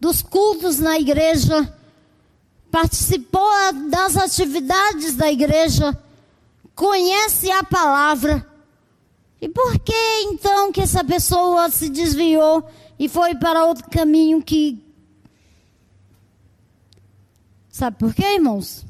dos 0.00 0.22
cultos 0.22 0.78
na 0.78 0.98
igreja, 0.98 1.74
participou 2.70 3.48
das 3.90 4.16
atividades 4.16 5.16
da 5.16 5.30
igreja, 5.30 5.98
conhece 6.78 7.50
a 7.50 7.64
palavra. 7.64 8.46
E 9.40 9.48
por 9.48 9.80
que 9.80 10.22
então 10.22 10.70
que 10.70 10.80
essa 10.80 11.02
pessoa 11.02 11.68
se 11.70 11.88
desviou 11.90 12.64
e 12.96 13.08
foi 13.08 13.34
para 13.34 13.64
outro 13.64 13.90
caminho 13.90 14.40
que. 14.40 14.78
Sabe 17.68 17.96
por 17.98 18.14
quê, 18.14 18.34
irmãos? 18.34 18.86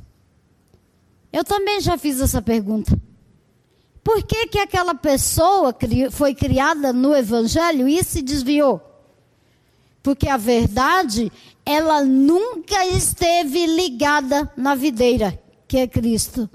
Eu 1.33 1.43
também 1.43 1.81
já 1.81 1.97
fiz 1.97 2.21
essa 2.21 2.43
pergunta. 2.43 2.95
Por 4.05 4.23
que, 4.23 4.47
que 4.49 4.59
aquela 4.59 4.95
pessoa 4.95 5.75
foi 6.11 6.35
criada 6.35 6.93
no 6.93 7.15
Evangelho 7.15 7.89
e 7.89 8.03
se 8.05 8.21
desviou? 8.21 8.83
Porque 10.03 10.29
a 10.29 10.37
verdade, 10.37 11.33
ela 11.65 12.05
nunca 12.05 12.87
esteve 12.87 13.67
ligada 13.67 14.51
na 14.57 14.75
videira, 14.75 15.39
que 15.67 15.79
é 15.79 15.87
Cristo. 15.87 16.49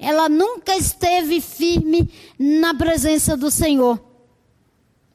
Ela 0.00 0.30
nunca 0.30 0.74
esteve 0.74 1.42
firme 1.42 2.10
na 2.38 2.74
presença 2.74 3.36
do 3.36 3.50
Senhor. 3.50 4.00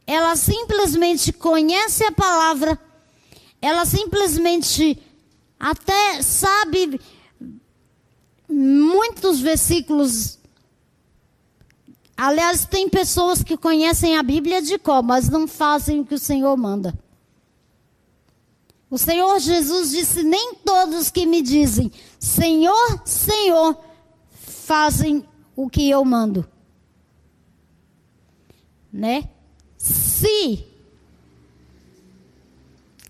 Ela 0.05 0.35
simplesmente 0.35 1.33
conhece 1.33 2.03
a 2.03 2.11
palavra, 2.11 2.79
ela 3.59 3.83
simplesmente 3.83 5.01
até 5.59 6.21
sabe 6.21 7.01
muitos 8.47 9.39
versículos. 9.39 10.37
Aliás, 12.15 12.65
tem 12.65 12.87
pessoas 12.87 13.41
que 13.41 13.57
conhecem 13.57 14.15
a 14.15 14.21
Bíblia 14.21 14.61
de 14.61 14.77
cor, 14.77 15.01
mas 15.01 15.27
não 15.29 15.47
fazem 15.47 16.01
o 16.01 16.05
que 16.05 16.13
o 16.13 16.19
Senhor 16.19 16.55
manda. 16.55 16.93
O 18.87 18.99
Senhor 18.99 19.39
Jesus 19.39 19.89
disse: 19.89 20.21
Nem 20.21 20.53
todos 20.63 21.09
que 21.09 21.25
me 21.25 21.41
dizem 21.41 21.91
Senhor, 22.19 23.01
Senhor, 23.03 23.75
fazem 24.65 25.23
o 25.55 25.69
que 25.69 25.87
eu 25.89 26.03
mando. 26.03 26.47
Né? 28.91 29.29
Se 29.77 30.65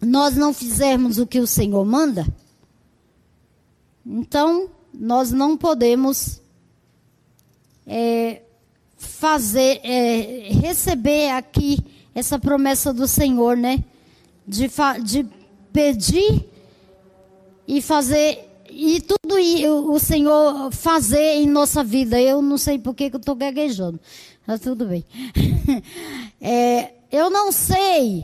nós 0.01 0.35
não 0.35 0.53
fizermos 0.53 1.17
o 1.17 1.25
que 1.25 1.39
o 1.39 1.47
Senhor 1.47 1.85
manda, 1.85 2.27
então 4.05 4.69
nós 4.93 5.31
não 5.31 5.55
podemos 5.55 6.41
é, 7.88 8.41
fazer, 8.97 9.79
é, 9.83 10.50
receber 10.50 11.29
aqui 11.29 11.79
essa 12.13 12.38
promessa 12.38 12.93
do 12.93 13.07
Senhor, 13.07 13.55
né? 13.55 13.83
De, 14.45 14.69
de 15.03 15.25
pedir 15.71 16.50
e 17.67 17.81
fazer 17.81 18.45
e 18.75 19.00
tudo 19.00 19.36
o 19.89 19.98
Senhor 19.98 20.70
fazer 20.70 21.36
em 21.36 21.48
nossa 21.48 21.82
vida. 21.82 22.20
Eu 22.20 22.41
não 22.41 22.58
sei 22.58 22.77
por 22.77 22.94
que, 22.94 23.05
eu 23.05 23.17
estou 23.17 23.34
gaguejando. 23.34 24.00
Mas 24.46 24.60
tudo 24.60 24.86
bem. 24.86 25.05
É, 26.48 26.94
eu 27.12 27.32
não 27.32 27.51
sei 27.51 28.24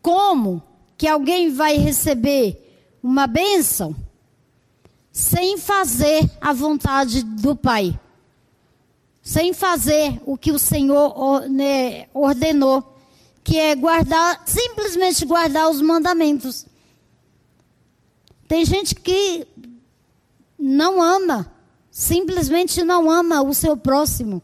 como 0.00 0.60
que 0.96 1.06
alguém 1.06 1.52
vai 1.52 1.76
receber 1.76 2.98
uma 3.00 3.28
bênção 3.28 3.94
sem 5.12 5.56
fazer 5.56 6.28
a 6.40 6.52
vontade 6.52 7.22
do 7.22 7.54
Pai. 7.54 7.96
Sem 9.22 9.52
fazer 9.52 10.20
o 10.26 10.36
que 10.36 10.50
o 10.50 10.58
Senhor 10.58 11.48
né, 11.48 12.06
ordenou, 12.12 12.96
que 13.44 13.56
é 13.56 13.76
guardar, 13.76 14.42
simplesmente 14.46 15.24
guardar 15.24 15.70
os 15.70 15.80
mandamentos. 15.80 16.66
Tem 18.52 18.66
gente 18.66 18.94
que 18.94 19.46
não 20.58 21.00
ama, 21.00 21.50
simplesmente 21.90 22.84
não 22.84 23.10
ama 23.10 23.40
o 23.40 23.54
seu 23.54 23.78
próximo, 23.78 24.42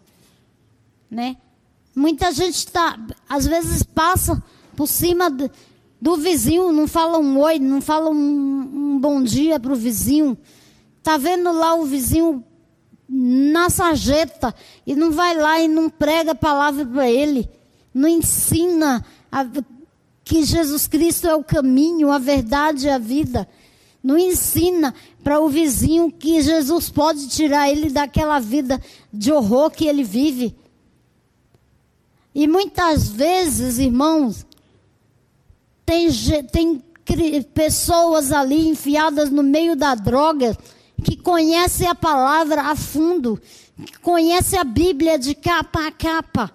né? 1.11 1.37
Muita 1.95 2.33
gente 2.33 2.55
está, 2.55 2.99
às 3.29 3.47
vezes 3.47 3.83
passa 3.83 4.43
por 4.75 4.87
cima 4.87 5.29
do, 5.29 5.50
do, 6.00 6.17
vizinho, 6.17 6.73
não 6.73 6.88
fala 6.88 7.19
um 7.19 7.38
oi, 7.38 7.59
não 7.59 7.83
fala 7.83 8.09
um, 8.09 8.15
um 8.15 8.99
bom 8.99 9.23
dia 9.23 9.61
para 9.61 9.75
o 9.75 9.77
vizinho, 9.77 10.38
tá 11.03 11.19
vendo 11.19 11.53
lá 11.53 11.75
o 11.75 11.85
vizinho 11.85 12.43
na 13.07 13.69
sarjeta 13.69 14.55
e 14.87 14.97
não 14.97 15.11
vai 15.11 15.37
lá 15.37 15.61
e 15.61 15.69
não 15.69 15.91
prega 15.91 16.31
a 16.33 16.35
palavra 16.35 16.87
para 16.87 17.11
ele, 17.11 17.47
não 17.93 18.09
ensina 18.09 19.05
a, 19.31 19.47
que 20.25 20.45
Jesus 20.45 20.87
Cristo 20.87 21.27
é 21.27 21.35
o 21.35 21.45
caminho, 21.45 22.11
a 22.11 22.19
verdade 22.19 22.87
e 22.87 22.91
a 22.91 22.97
vida. 22.97 23.47
Não 24.02 24.17
ensina 24.17 24.95
para 25.25 25.40
o 25.40 25.49
vizinho 25.49 26.11
que 26.11 26.40
Jesus 26.40 26.88
pode 26.88 27.28
tirar 27.28 27.71
ele 27.71 27.90
daquela 27.90 28.38
vida 28.38 28.81
de 29.12 29.33
horror 29.33 29.71
que 29.71 29.87
ele 29.87 30.05
vive. 30.05 30.55
E 32.35 32.46
muitas 32.46 33.09
vezes, 33.09 33.79
irmãos, 33.79 34.46
tem, 35.85 36.11
tem 36.53 36.83
pessoas 37.55 38.31
ali 38.31 38.68
enfiadas 38.68 39.31
no 39.31 39.42
meio 39.42 39.75
da 39.75 39.94
droga 39.94 40.57
que 41.03 41.16
conhecem 41.16 41.88
a 41.88 41.94
palavra 41.94 42.62
a 42.62 42.77
fundo, 42.77 43.40
que 43.85 43.99
conhecem 43.99 44.59
a 44.59 44.64
Bíblia 44.64 45.18
de 45.18 45.35
capa 45.35 45.87
a 45.87 45.92
capa, 45.92 46.51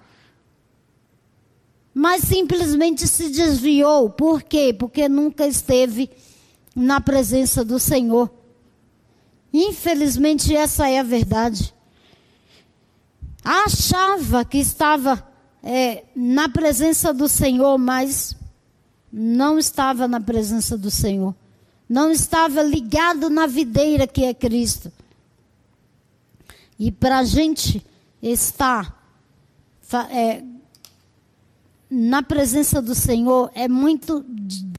mas 1.93 2.23
simplesmente 2.23 3.07
se 3.07 3.29
desviou. 3.29 4.09
Por 4.09 4.43
quê? 4.43 4.75
Porque 4.77 5.07
nunca 5.07 5.47
esteve 5.47 6.09
na 6.75 6.99
presença 6.99 7.63
do 7.63 7.79
Senhor. 7.79 8.31
Infelizmente, 9.53 10.55
essa 10.55 10.89
é 10.89 10.99
a 10.99 11.03
verdade. 11.03 11.73
Achava 13.43 14.43
que 14.43 14.57
estava 14.57 15.27
é, 15.61 16.03
na 16.15 16.49
presença 16.49 17.13
do 17.13 17.27
Senhor, 17.27 17.77
mas 17.77 18.35
não 19.11 19.59
estava 19.59 20.07
na 20.07 20.19
presença 20.19 20.77
do 20.77 20.89
Senhor. 20.89 21.35
Não 21.87 22.11
estava 22.11 22.63
ligado 22.63 23.29
na 23.29 23.45
videira 23.45 24.07
que 24.07 24.23
é 24.23 24.33
Cristo. 24.33 24.91
E 26.79 26.91
para 26.91 27.19
a 27.19 27.23
gente 27.23 27.85
estar 28.21 29.03
é, 30.09 30.43
na 31.89 32.23
presença 32.23 32.81
do 32.81 32.95
Senhor 32.95 33.51
é 33.53 33.67
muito 33.67 34.25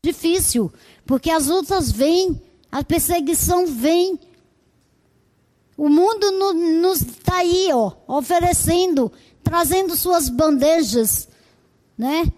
difícil, 0.05 0.73
porque 1.05 1.31
as 1.31 1.47
lutas 1.47 1.91
vêm, 1.91 2.41
a 2.71 2.85
perseguição 2.85 3.67
vem. 3.67 4.21
O 5.77 5.89
mundo 5.89 6.31
no, 6.31 6.53
nos 6.53 7.01
está 7.01 7.39
aí, 7.39 7.69
ó, 7.73 7.93
oferecendo, 8.07 9.11
trazendo 9.43 9.97
suas 9.97 10.29
bandejas, 10.29 11.29
né? 11.99 12.31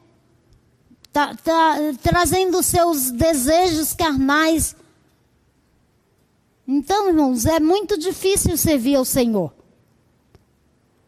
Tá, 1.13 1.35
tá, 1.35 1.77
trazendo 2.03 2.63
seus 2.63 3.11
desejos 3.11 3.93
carnais. 3.93 4.77
Então, 6.69 7.09
irmãos, 7.09 7.47
é 7.47 7.59
muito 7.59 7.99
difícil 7.99 8.57
servir 8.57 8.97
ao 8.97 9.05
Senhor. 9.05 9.53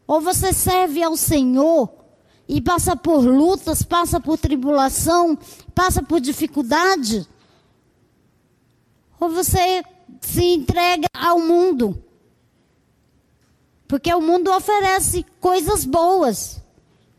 Ou 0.07 0.21
você 0.21 0.53
serve 0.53 1.03
ao 1.03 1.17
Senhor 1.17 1.91
e 2.49 2.61
passa 2.61 2.97
por 2.97 3.21
lutas, 3.21 3.83
passa 3.83 4.19
por 4.19 4.39
tribulação, 4.39 5.39
passa 5.75 6.03
por 6.03 6.21
dificuldade, 6.21 7.29
ou 9.21 9.29
você 9.29 9.83
se 10.21 10.43
entrega 10.43 11.09
ao 11.13 11.39
mundo. 11.41 12.03
Porque 13.87 14.13
o 14.15 14.21
mundo 14.21 14.51
oferece 14.53 15.25
coisas 15.41 15.85
boas. 15.85 16.61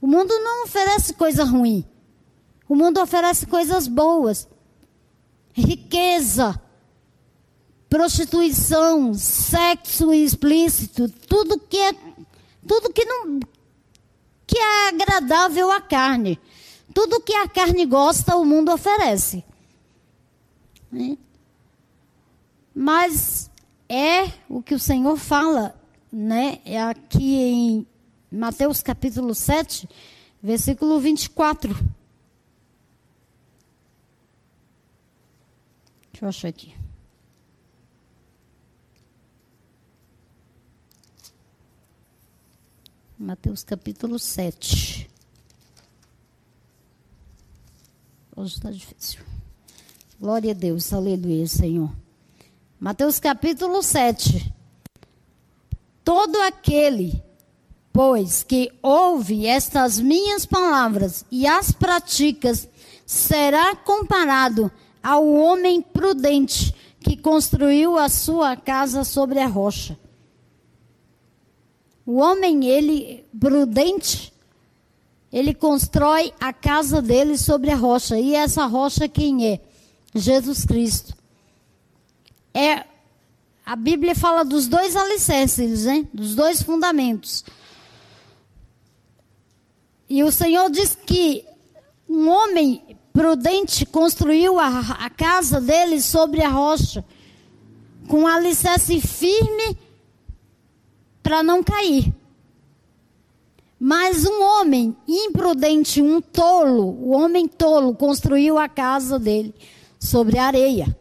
O 0.01 0.07
mundo 0.07 0.29
não 0.39 0.63
oferece 0.63 1.13
coisa 1.13 1.43
ruim. 1.43 1.83
O 2.67 2.75
mundo 2.75 3.01
oferece 3.01 3.45
coisas 3.47 3.87
boas. 3.87 4.47
Riqueza, 5.51 6.61
prostituição, 7.89 9.13
sexo 9.13 10.13
explícito, 10.13 11.09
tudo 11.27 11.59
que 11.59 11.77
é 11.77 11.91
tudo 12.67 12.93
que 12.93 13.03
não 13.03 13.39
que 14.49 14.57
é 14.57 14.87
agradável 14.87 15.71
à 15.71 15.79
carne. 15.79 16.39
Tudo 16.91 17.21
que 17.21 17.33
a 17.33 17.47
carne 17.47 17.85
gosta, 17.85 18.35
o 18.35 18.43
mundo 18.43 18.73
oferece. 18.73 19.45
Né? 20.91 21.15
Mas 22.73 23.51
é 23.87 24.31
o 24.49 24.63
que 24.63 24.73
o 24.73 24.79
Senhor 24.79 25.15
fala, 25.17 25.79
né? 26.11 26.59
É 26.65 26.81
aqui 26.81 27.35
em 27.35 27.87
Mateus 28.31 28.81
capítulo 28.81 29.35
7, 29.35 29.87
versículo 30.41 30.99
24. 30.99 31.71
Deixa 36.11 36.25
eu 36.25 36.29
achar 36.29 36.47
aqui. 36.47 36.78
Mateus 43.21 43.65
capítulo 43.65 44.17
7. 44.17 45.09
Hoje 48.33 48.55
está 48.55 48.71
difícil. 48.71 49.19
Glória 50.17 50.51
a 50.51 50.55
Deus, 50.55 50.93
aleluia, 50.93 51.45
Senhor. 51.45 51.91
Mateus 52.79 53.19
capítulo 53.19 53.83
7. 53.83 54.53
Todo 56.01 56.37
aquele, 56.43 57.21
pois, 57.91 58.41
que 58.41 58.71
ouve 58.81 59.47
estas 59.47 59.99
minhas 59.99 60.45
palavras 60.45 61.25
e 61.29 61.45
as 61.45 61.73
praticas, 61.73 62.69
será 63.05 63.75
comparado 63.75 64.71
ao 65.03 65.27
homem 65.27 65.81
prudente 65.81 66.73
que 67.01 67.17
construiu 67.17 67.97
a 67.97 68.07
sua 68.07 68.55
casa 68.55 69.03
sobre 69.03 69.39
a 69.39 69.47
rocha. 69.47 69.99
O 72.09 72.15
homem, 72.15 72.65
ele, 72.65 73.23
prudente, 73.39 74.33
ele 75.31 75.53
constrói 75.53 76.33
a 76.39 76.51
casa 76.51 77.03
dele 77.03 77.37
sobre 77.37 77.69
a 77.69 77.75
rocha. 77.75 78.17
E 78.17 78.33
essa 78.33 78.65
rocha 78.65 79.07
quem 79.07 79.45
é? 79.45 79.59
Jesus 80.15 80.65
Cristo. 80.65 81.15
É 82.51 82.83
a 83.63 83.75
Bíblia 83.75 84.15
fala 84.15 84.43
dos 84.43 84.67
dois 84.67 84.95
alicerces, 84.95 85.85
né? 85.85 86.07
dos 86.11 86.33
dois 86.33 86.63
fundamentos. 86.63 87.45
E 90.09 90.23
o 90.23 90.31
Senhor 90.31 90.67
diz 90.71 90.97
que 91.05 91.45
um 92.09 92.27
homem 92.27 92.97
prudente 93.13 93.85
construiu 93.85 94.59
a, 94.59 94.79
a 94.79 95.11
casa 95.11 95.61
dele 95.61 96.01
sobre 96.01 96.41
a 96.41 96.49
rocha, 96.49 97.05
com 98.07 98.21
um 98.21 98.27
alicerce 98.27 98.99
firme 98.99 99.77
para 101.21 101.43
não 101.43 101.63
cair. 101.63 102.13
Mas 103.79 104.25
um 104.25 104.43
homem 104.43 104.95
imprudente, 105.07 106.01
um 106.01 106.19
tolo, 106.19 106.85
o 106.85 107.11
homem 107.11 107.47
tolo, 107.47 107.95
construiu 107.95 108.57
a 108.57 108.67
casa 108.67 109.17
dele 109.17 109.55
sobre 109.97 110.37
areia. 110.37 110.97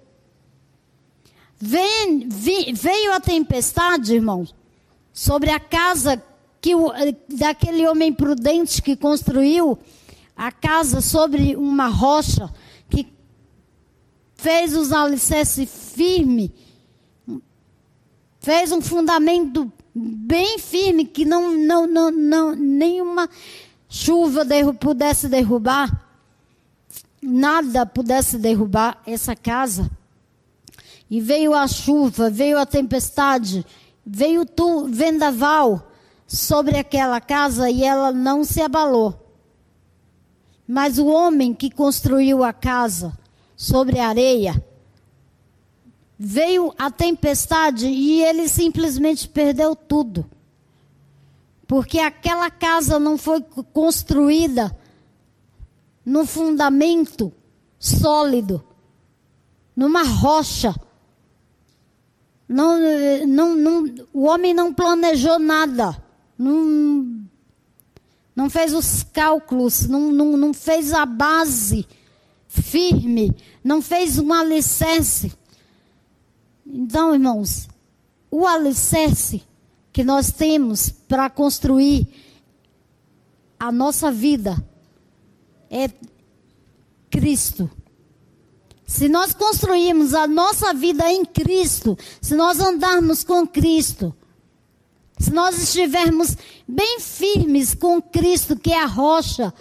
Vem, 1.59 2.28
veio 2.28 3.12
a 3.12 3.20
tempestade, 3.20 4.14
irmãos, 4.14 4.54
sobre 5.12 5.50
a 5.50 5.59
casa 5.59 6.22
que 6.61 6.74
o, 6.74 6.92
daquele 7.28 7.87
homem 7.88 8.12
prudente 8.12 8.81
que 8.81 8.94
construiu 8.94 9.76
a 10.37 10.52
casa 10.52 11.00
sobre 11.00 11.57
uma 11.57 11.88
rocha, 11.88 12.48
que 12.88 13.12
fez 14.37 14.76
os 14.76 14.92
alicerces 14.92 15.68
firmes, 15.68 16.50
fez 18.38 18.70
um 18.70 18.81
fundamento 18.81 19.72
bem 19.99 20.59
firme 20.59 21.05
que 21.05 21.25
não, 21.25 21.57
não, 21.57 21.87
não, 21.87 22.11
não 22.11 22.55
nenhuma 22.55 23.29
chuva 23.89 24.45
derru 24.45 24.73
pudesse 24.75 25.29
derrubar, 25.29 26.07
nada 27.21 27.85
pudesse 27.85 28.39
derrubar 28.39 29.01
essa 29.07 29.35
casa. 29.35 29.91
E 31.11 31.21
veio 31.21 31.55
a 31.55 31.67
chuva, 31.67 32.31
veio 32.31 32.59
a 32.59 32.67
tempestade, 32.67 33.65
veio 34.05 34.47
o 34.61 34.89
vendaval 34.89 35.91
sobre 36.27 36.77
aquela 36.77 37.21
casa 37.21 37.71
e 37.71 37.83
ela 37.83 38.13
não 38.13 38.45
se 38.45 38.61
abalou. 38.61 39.27
Mas 40.67 40.99
o 40.99 41.07
homem 41.07 41.55
que 41.55 41.71
construiu 41.71 42.45
a 42.45 42.53
casa 42.53 43.19
sobre 43.57 43.99
a 43.99 44.09
areia, 44.09 44.63
veio 46.18 46.74
a 46.76 46.90
tempestade 46.90 47.87
e 47.87 48.22
ele 48.22 48.48
simplesmente 48.48 49.28
perdeu 49.28 49.76
tudo. 49.76 50.28
Porque 51.66 51.98
aquela 51.98 52.50
casa 52.50 52.98
não 52.98 53.16
foi 53.16 53.40
construída 53.72 54.76
no 56.04 56.26
fundamento 56.26 57.33
sólido, 57.78 58.64
numa 59.76 60.02
rocha. 60.02 60.74
Não, 62.48 62.78
não, 63.26 63.54
não, 63.54 63.94
o 64.12 64.24
homem 64.24 64.54
não 64.54 64.72
planejou 64.72 65.38
nada. 65.38 66.02
Não, 66.38 67.28
não 68.35 68.48
fez 68.48 68.72
os 68.72 69.02
cálculos, 69.02 69.87
não, 69.87 70.11
não, 70.12 70.37
não 70.37 70.54
fez 70.54 70.94
a 70.94 71.04
base 71.04 71.87
firme, 72.46 73.37
não 73.62 73.83
fez 73.83 74.18
um 74.18 74.33
alicerce. 74.33 75.33
Então, 76.70 77.14
irmãos, 77.14 77.66
o 78.31 78.46
alicerce 78.46 79.42
que 79.90 80.04
nós 80.04 80.31
temos 80.31 80.90
para 80.90 81.31
construir 81.31 82.07
a 83.59 83.72
nossa 83.72 84.12
vida 84.12 84.62
é 85.70 85.90
Cristo. 87.11 87.70
Se 88.87 89.09
nós 89.09 89.33
construirmos 89.33 90.12
a 90.14 90.26
nossa 90.26 90.72
vida 90.74 91.11
em 91.11 91.24
Cristo, 91.24 91.98
se 92.20 92.35
nós 92.35 92.61
andarmos 92.61 93.24
com 93.24 93.46
Cristo, 93.46 94.14
se 95.18 95.33
nós 95.33 95.61
estivermos 95.61 96.37
bem 96.66 97.00
firmes 97.00 97.74
com 97.74 98.00
Cristo, 98.00 98.57
que 98.57 98.72
é 98.72 98.83
a 98.83 98.87
rocha, 98.87 99.52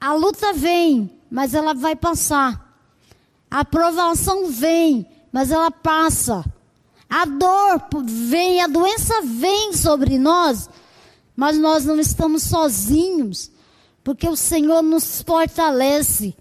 a 0.00 0.12
luta 0.14 0.52
vem, 0.52 1.10
mas 1.30 1.54
ela 1.54 1.72
vai 1.72 1.96
passar. 1.96 2.61
A 3.52 3.66
provação 3.66 4.46
vem, 4.46 5.06
mas 5.30 5.50
ela 5.50 5.70
passa. 5.70 6.42
A 7.06 7.26
dor 7.26 7.82
vem, 8.02 8.62
a 8.62 8.66
doença 8.66 9.20
vem 9.22 9.74
sobre 9.74 10.16
nós, 10.16 10.70
mas 11.36 11.58
nós 11.58 11.84
não 11.84 12.00
estamos 12.00 12.44
sozinhos, 12.44 13.50
porque 14.02 14.26
o 14.26 14.36
Senhor 14.36 14.80
nos 14.80 15.20
fortalece. 15.20 16.34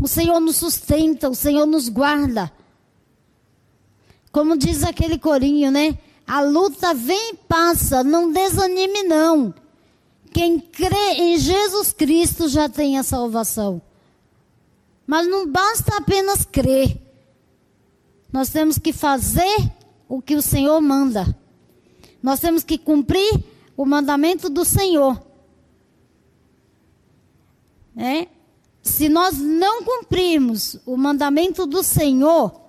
O 0.00 0.06
Senhor 0.06 0.38
nos 0.38 0.54
sustenta, 0.54 1.28
o 1.28 1.34
Senhor 1.34 1.66
nos 1.66 1.88
guarda. 1.88 2.52
Como 4.30 4.56
diz 4.56 4.84
aquele 4.84 5.18
corinho, 5.18 5.72
né? 5.72 5.98
A 6.24 6.42
luta 6.42 6.94
vem 6.94 7.30
e 7.30 7.34
passa, 7.34 8.04
não 8.04 8.30
desanime 8.30 9.02
não. 9.02 9.52
Quem 10.32 10.60
crê 10.60 11.14
em 11.14 11.38
Jesus 11.38 11.92
Cristo 11.92 12.46
já 12.46 12.68
tem 12.68 12.98
a 12.98 13.02
salvação. 13.02 13.82
Mas 15.06 15.26
não 15.28 15.46
basta 15.46 15.96
apenas 15.96 16.44
crer. 16.44 17.00
Nós 18.32 18.50
temos 18.50 18.78
que 18.78 18.92
fazer 18.92 19.72
o 20.08 20.20
que 20.20 20.34
o 20.34 20.42
Senhor 20.42 20.80
manda. 20.80 21.36
Nós 22.22 22.40
temos 22.40 22.64
que 22.64 22.76
cumprir 22.76 23.44
o 23.76 23.86
mandamento 23.86 24.50
do 24.50 24.64
Senhor. 24.64 25.24
É? 27.96 28.28
se 28.86 29.08
nós 29.08 29.36
não 29.36 29.82
cumprirmos 29.82 30.78
o 30.86 30.96
mandamento 30.96 31.66
do 31.66 31.82
Senhor, 31.82 32.60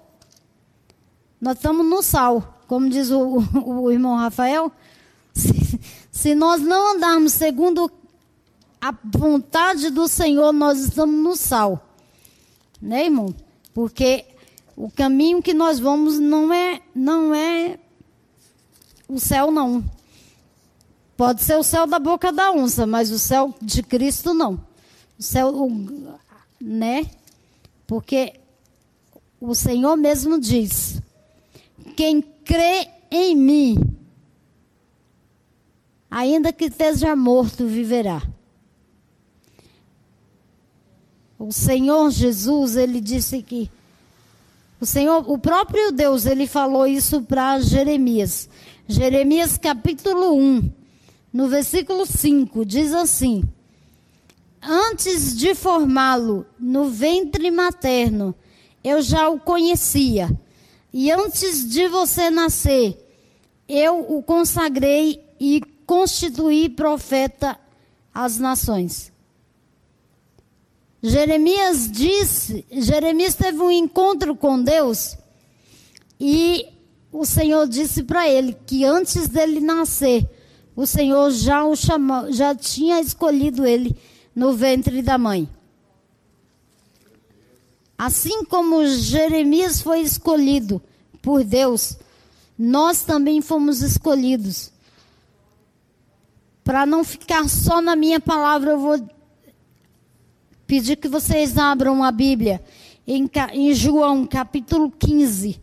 nós 1.39 1.57
estamos 1.57 1.85
no 1.85 2.01
sal, 2.01 2.61
como 2.67 2.89
diz 2.89 3.11
o, 3.11 3.19
o, 3.19 3.83
o 3.83 3.91
irmão 3.91 4.17
Rafael. 4.17 4.71
Se, 5.33 5.79
se 6.11 6.35
nós 6.35 6.59
não 6.61 6.95
andarmos 6.95 7.33
segundo 7.33 7.91
a 8.81 8.93
vontade 9.05 9.91
do 9.91 10.07
Senhor, 10.07 10.51
nós 10.51 10.79
estamos 10.79 11.23
no 11.23 11.35
sal. 11.35 11.86
Né, 12.81 13.05
irmão? 13.05 13.33
Porque 13.73 14.25
o 14.75 14.91
caminho 14.91 15.41
que 15.41 15.53
nós 15.53 15.79
vamos 15.79 16.19
não 16.19 16.53
é, 16.53 16.81
não 16.93 17.33
é 17.33 17.79
o 19.07 19.19
céu, 19.19 19.51
não. 19.51 19.83
Pode 21.15 21.41
ser 21.41 21.55
o 21.55 21.63
céu 21.63 21.87
da 21.87 21.97
boca 21.97 22.31
da 22.31 22.51
onça, 22.51 22.85
mas 22.85 23.09
o 23.09 23.17
céu 23.17 23.53
de 23.61 23.81
Cristo 23.81 24.33
não. 24.33 24.53
O 25.17 25.23
céu, 25.23 25.49
o, 25.49 26.17
né? 26.61 27.09
Porque 27.87 28.33
o 29.41 29.55
Senhor 29.55 29.95
mesmo 29.95 30.39
diz: 30.39 31.01
quem 31.95 32.21
crê 32.21 32.87
em 33.09 33.35
mim, 33.35 33.77
ainda 36.11 36.53
que 36.53 36.65
esteja 36.65 37.15
morto, 37.15 37.65
viverá. 37.65 38.21
O 41.39 41.51
Senhor 41.51 42.09
Jesus, 42.09 42.75
ele 42.75 42.99
disse 42.99 43.41
que 43.43 43.69
o 44.79 44.85
Senhor, 44.85 45.29
o 45.29 45.37
próprio 45.37 45.91
Deus, 45.91 46.25
ele 46.25 46.45
falou 46.45 46.85
isso 46.85 47.21
para 47.23 47.59
Jeremias. 47.59 48.47
Jeremias 48.87 49.57
capítulo 49.57 50.35
1, 50.35 50.71
no 51.33 51.47
versículo 51.47 52.05
5, 52.05 52.63
diz 52.65 52.93
assim: 52.93 53.43
Antes 54.61 55.35
de 55.35 55.55
formá-lo 55.55 56.45
no 56.59 56.89
ventre 56.89 57.49
materno, 57.49 58.35
eu 58.83 59.01
já 59.01 59.29
o 59.29 59.39
conhecia. 59.39 60.29
E 60.93 61.11
antes 61.11 61.67
de 61.67 61.87
você 61.87 62.29
nascer, 62.29 62.97
eu 63.67 63.99
o 64.15 64.23
consagrei 64.23 65.23
e 65.39 65.61
constituí 65.85 66.69
profeta 66.69 67.59
às 68.13 68.37
nações. 68.37 69.11
Jeremias 71.07 71.89
disse, 71.89 72.65
Jeremias 72.69 73.33
teve 73.33 73.59
um 73.59 73.71
encontro 73.71 74.35
com 74.35 74.61
Deus 74.61 75.17
e 76.19 76.67
o 77.11 77.25
Senhor 77.25 77.65
disse 77.65 78.03
para 78.03 78.27
ele 78.27 78.53
que 78.65 78.83
antes 78.83 79.29
dele 79.29 79.61
nascer, 79.61 80.29
o 80.75 80.85
Senhor 80.85 81.31
já 81.31 81.63
o 81.63 81.77
chamou, 81.77 82.31
já 82.33 82.53
tinha 82.53 82.99
escolhido 82.99 83.65
ele 83.65 83.95
no 84.35 84.51
ventre 84.51 85.01
da 85.01 85.17
mãe. 85.17 85.49
Assim 87.97 88.43
como 88.43 88.85
Jeremias 88.85 89.81
foi 89.81 90.01
escolhido 90.01 90.81
por 91.21 91.41
Deus, 91.43 91.97
nós 92.59 93.03
também 93.03 93.41
fomos 93.41 93.81
escolhidos. 93.81 94.73
Para 96.65 96.85
não 96.85 97.01
ficar 97.05 97.47
só 97.47 97.81
na 97.81 97.95
minha 97.95 98.19
palavra, 98.19 98.71
eu 98.71 98.79
vou 98.79 99.16
pedir 100.67 100.97
que 100.97 101.07
vocês 101.07 101.57
abram 101.57 102.03
a 102.03 102.11
Bíblia 102.11 102.61
em, 103.07 103.29
em 103.53 103.73
João 103.73 104.27
capítulo 104.27 104.91
15. 104.91 105.59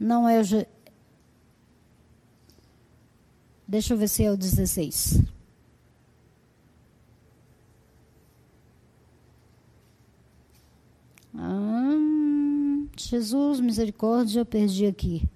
Não 0.00 0.26
é 0.26 0.40
o. 0.40 0.66
Deixa 3.66 3.92
eu 3.92 3.98
ver 3.98 4.08
se 4.08 4.24
é 4.24 4.30
o 4.32 4.36
16. 4.36 5.20
Hum, 11.34 12.88
Jesus, 12.96 13.60
misericórdia, 13.60 14.40
eu 14.40 14.46
perdi 14.46 14.86
aqui. 14.86 15.28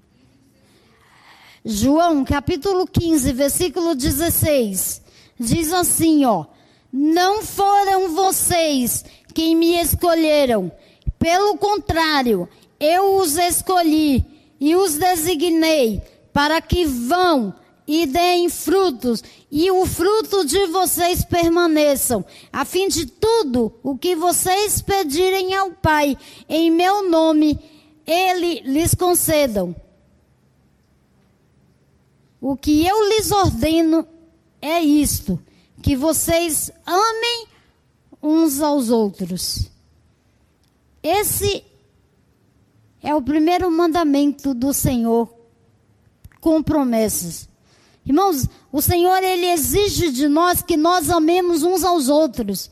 João, 1.64 2.24
capítulo 2.24 2.86
15, 2.86 3.32
versículo 3.32 3.94
16. 3.94 5.02
Diz 5.38 5.72
assim, 5.72 6.24
ó: 6.24 6.46
Não 6.92 7.42
foram 7.42 8.14
vocês 8.14 9.04
quem 9.32 9.56
me 9.56 9.80
escolheram, 9.80 10.70
pelo 11.18 11.56
contrário, 11.56 12.48
eu 12.78 13.16
os 13.16 13.38
escolhi 13.38 14.24
e 14.60 14.74
os 14.74 14.94
designei 14.94 16.02
para 16.32 16.60
que 16.60 16.84
vão 16.84 17.54
e 17.86 18.06
deem 18.06 18.48
frutos, 18.48 19.22
e 19.50 19.70
o 19.70 19.84
fruto 19.86 20.44
de 20.44 20.66
vocês 20.66 21.24
permaneçam, 21.24 22.24
a 22.52 22.64
fim 22.64 22.88
de 22.88 23.06
tudo 23.06 23.72
o 23.82 23.96
que 23.96 24.14
vocês 24.14 24.80
pedirem 24.80 25.54
ao 25.54 25.72
Pai, 25.72 26.16
em 26.48 26.70
meu 26.70 27.08
nome, 27.08 27.58
Ele 28.06 28.60
lhes 28.60 28.94
concedam. 28.94 29.74
O 32.40 32.56
que 32.56 32.86
eu 32.86 33.08
lhes 33.08 33.30
ordeno 33.30 34.06
é 34.60 34.80
isto: 34.80 35.38
que 35.82 35.96
vocês 35.96 36.70
amem 36.86 37.46
uns 38.22 38.60
aos 38.60 38.88
outros. 38.88 39.68
Esse 41.02 41.64
é 43.02 43.12
o 43.14 43.20
primeiro 43.20 43.70
mandamento 43.70 44.54
do 44.54 44.72
Senhor 44.72 45.28
com 46.40 46.62
promessas. 46.62 47.48
Irmãos, 48.06 48.48
o 48.70 48.80
Senhor 48.80 49.22
ele 49.22 49.46
exige 49.46 50.10
de 50.10 50.28
nós 50.28 50.62
que 50.62 50.76
nós 50.76 51.10
amemos 51.10 51.62
uns 51.64 51.82
aos 51.82 52.08
outros. 52.08 52.70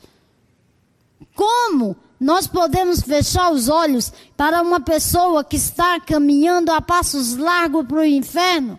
Como 1.34 1.96
nós 2.18 2.46
podemos 2.46 3.00
fechar 3.00 3.50
os 3.50 3.68
olhos 3.68 4.12
para 4.36 4.62
uma 4.62 4.80
pessoa 4.80 5.42
que 5.42 5.56
está 5.56 5.98
caminhando 6.00 6.70
a 6.70 6.80
passos 6.80 7.36
largos 7.36 7.86
para 7.86 7.98
o 7.98 8.04
inferno? 8.04 8.78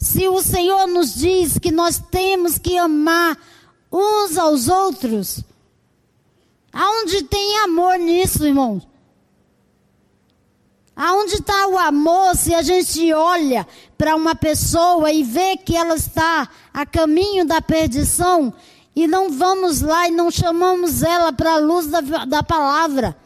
Se 0.00 0.26
o 0.26 0.40
Senhor 0.40 0.86
nos 0.86 1.14
diz 1.14 1.58
que 1.58 1.70
nós 1.70 2.02
temos 2.10 2.56
que 2.56 2.78
amar 2.78 3.36
uns 3.92 4.38
aos 4.38 4.66
outros, 4.66 5.44
aonde 6.72 7.22
tem 7.24 7.58
amor 7.58 7.98
nisso, 7.98 8.46
irmãos? 8.46 8.88
Aonde 10.96 11.34
está 11.34 11.66
o 11.66 11.78
amor 11.78 12.34
se 12.34 12.54
a 12.54 12.62
gente 12.62 13.12
olha 13.12 13.66
para 13.98 14.16
uma 14.16 14.34
pessoa 14.34 15.12
e 15.12 15.22
vê 15.22 15.56
que 15.58 15.76
ela 15.76 15.94
está 15.94 16.48
a 16.72 16.86
caminho 16.86 17.44
da 17.46 17.60
perdição 17.60 18.52
e 18.96 19.06
não 19.06 19.30
vamos 19.30 19.82
lá 19.82 20.08
e 20.08 20.10
não 20.10 20.30
chamamos 20.30 21.02
ela 21.02 21.30
para 21.30 21.54
a 21.54 21.58
luz 21.58 21.86
da, 21.86 22.00
da 22.24 22.42
palavra? 22.42 23.16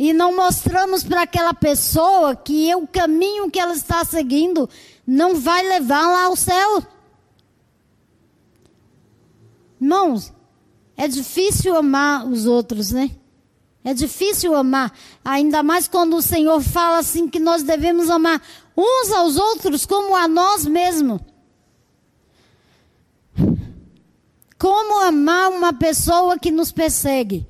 E 0.00 0.14
não 0.14 0.34
mostramos 0.34 1.04
para 1.04 1.24
aquela 1.24 1.52
pessoa 1.52 2.34
que 2.34 2.74
o 2.74 2.86
caminho 2.86 3.50
que 3.50 3.60
ela 3.60 3.74
está 3.74 4.02
seguindo 4.02 4.66
não 5.06 5.36
vai 5.36 5.62
levá-la 5.62 6.24
ao 6.24 6.34
céu. 6.34 6.82
Irmãos, 9.78 10.32
é 10.96 11.06
difícil 11.06 11.76
amar 11.76 12.26
os 12.26 12.46
outros, 12.46 12.92
né? 12.92 13.10
É 13.84 13.92
difícil 13.92 14.54
amar, 14.54 14.90
ainda 15.22 15.62
mais 15.62 15.86
quando 15.86 16.16
o 16.16 16.22
Senhor 16.22 16.62
fala 16.62 16.96
assim 16.96 17.28
que 17.28 17.38
nós 17.38 17.62
devemos 17.62 18.08
amar 18.08 18.40
uns 18.74 19.12
aos 19.12 19.36
outros 19.36 19.84
como 19.84 20.16
a 20.16 20.26
nós 20.26 20.64
mesmos. 20.64 21.20
Como 24.58 25.04
amar 25.04 25.50
uma 25.50 25.74
pessoa 25.74 26.38
que 26.38 26.50
nos 26.50 26.72
persegue? 26.72 27.49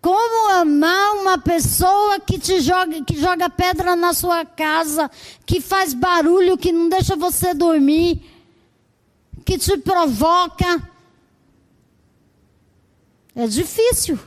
Como 0.00 0.52
amar 0.52 1.16
uma 1.16 1.38
pessoa 1.38 2.20
que 2.20 2.38
te 2.38 2.60
joga, 2.60 3.02
que 3.04 3.20
joga 3.20 3.50
pedra 3.50 3.96
na 3.96 4.12
sua 4.12 4.44
casa, 4.44 5.10
que 5.44 5.60
faz 5.60 5.92
barulho, 5.92 6.56
que 6.56 6.70
não 6.70 6.88
deixa 6.88 7.16
você 7.16 7.52
dormir, 7.52 8.22
que 9.44 9.58
te 9.58 9.76
provoca? 9.78 10.88
É 13.34 13.46
difícil. 13.46 14.18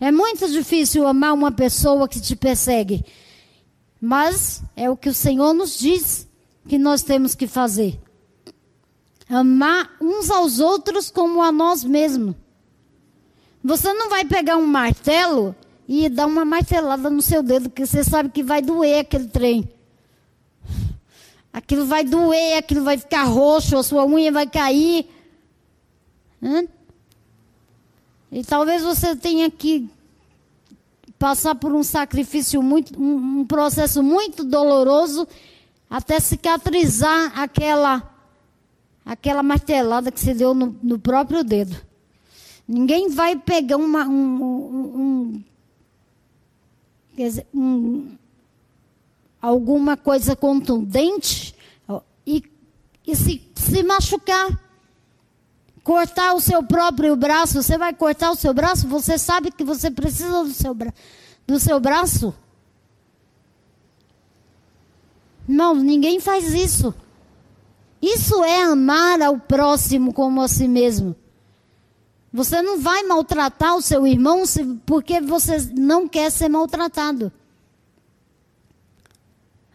É 0.00 0.10
muito 0.10 0.48
difícil 0.50 1.06
amar 1.06 1.34
uma 1.34 1.52
pessoa 1.52 2.08
que 2.08 2.20
te 2.20 2.34
persegue. 2.34 3.04
Mas 4.00 4.62
é 4.76 4.88
o 4.88 4.96
que 4.96 5.08
o 5.08 5.14
Senhor 5.14 5.52
nos 5.52 5.78
diz 5.78 6.26
que 6.68 6.78
nós 6.78 7.02
temos 7.02 7.34
que 7.34 7.46
fazer. 7.46 8.00
Amar 9.28 9.90
uns 10.00 10.30
aos 10.30 10.60
outros 10.60 11.10
como 11.10 11.42
a 11.42 11.50
nós 11.52 11.84
mesmos. 11.84 12.34
Você 13.68 13.92
não 13.92 14.08
vai 14.08 14.24
pegar 14.24 14.56
um 14.56 14.66
martelo 14.66 15.54
e 15.86 16.08
dar 16.08 16.24
uma 16.24 16.42
martelada 16.42 17.10
no 17.10 17.20
seu 17.20 17.42
dedo, 17.42 17.68
porque 17.68 17.84
você 17.84 18.02
sabe 18.02 18.30
que 18.30 18.42
vai 18.42 18.62
doer 18.62 19.00
aquele 19.00 19.28
trem. 19.28 19.68
Aquilo 21.52 21.84
vai 21.84 22.02
doer, 22.02 22.56
aquilo 22.56 22.82
vai 22.82 22.96
ficar 22.96 23.24
roxo, 23.24 23.76
a 23.76 23.82
sua 23.82 24.06
unha 24.06 24.32
vai 24.32 24.46
cair. 24.46 25.06
Hã? 26.42 26.64
E 28.32 28.42
talvez 28.42 28.82
você 28.82 29.14
tenha 29.14 29.50
que 29.50 29.90
passar 31.18 31.54
por 31.54 31.74
um 31.74 31.82
sacrifício 31.82 32.62
muito, 32.62 32.98
um, 32.98 33.40
um 33.40 33.46
processo 33.46 34.02
muito 34.02 34.44
doloroso 34.44 35.28
até 35.90 36.18
cicatrizar 36.20 37.38
aquela 37.38 38.14
aquela 39.04 39.42
martelada 39.42 40.10
que 40.10 40.20
se 40.20 40.32
deu 40.32 40.54
no, 40.54 40.74
no 40.82 40.98
próprio 40.98 41.44
dedo. 41.44 41.87
Ninguém 42.68 43.08
vai 43.08 43.34
pegar 43.34 43.78
uma, 43.78 44.06
um, 44.06 44.44
um, 44.44 45.44
dizer, 47.16 47.46
um, 47.54 48.14
alguma 49.40 49.96
coisa 49.96 50.36
contundente 50.36 51.54
e, 52.26 52.44
e 53.06 53.16
se, 53.16 53.50
se 53.54 53.82
machucar 53.82 54.68
cortar 55.82 56.34
o 56.34 56.40
seu 56.40 56.62
próprio 56.62 57.16
braço, 57.16 57.62
você 57.62 57.78
vai 57.78 57.94
cortar 57.94 58.30
o 58.30 58.34
seu 58.34 58.52
braço, 58.52 58.86
você 58.86 59.16
sabe 59.16 59.50
que 59.50 59.64
você 59.64 59.90
precisa 59.90 60.44
do 60.44 60.52
seu, 60.52 60.74
bra 60.74 60.92
do 61.46 61.58
seu 61.58 61.80
braço. 61.80 62.34
Não, 65.48 65.74
ninguém 65.74 66.20
faz 66.20 66.52
isso. 66.52 66.94
Isso 68.02 68.44
é 68.44 68.64
amar 68.64 69.22
ao 69.22 69.38
próximo 69.38 70.12
como 70.12 70.42
a 70.42 70.48
si 70.48 70.68
mesmo. 70.68 71.16
Você 72.32 72.60
não 72.60 72.78
vai 72.78 73.04
maltratar 73.04 73.74
o 73.76 73.82
seu 73.82 74.06
irmão 74.06 74.42
porque 74.84 75.20
você 75.20 75.58
não 75.74 76.06
quer 76.06 76.30
ser 76.30 76.48
maltratado. 76.48 77.32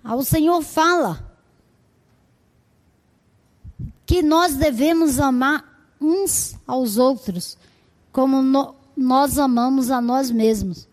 Ah, 0.03 0.15
o 0.15 0.23
Senhor 0.23 0.61
fala 0.61 1.33
que 4.05 4.21
nós 4.21 4.55
devemos 4.55 5.19
amar 5.19 5.95
uns 5.99 6.55
aos 6.67 6.97
outros, 6.97 7.57
como 8.11 8.41
no, 8.41 8.75
nós 8.95 9.39
amamos 9.39 9.89
a 9.89 10.01
nós 10.01 10.29
mesmos. 10.29 10.87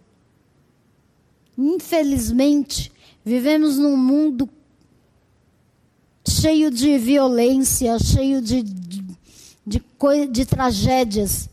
Infelizmente, 1.58 2.90
vivemos 3.22 3.76
num 3.76 3.96
mundo 3.96 4.48
cheio 6.26 6.70
de 6.70 6.96
violência, 6.96 7.98
cheio 7.98 8.40
de, 8.40 8.62
de, 8.62 9.04
de, 9.66 9.82
de 10.30 10.46
tragédias. 10.46 11.49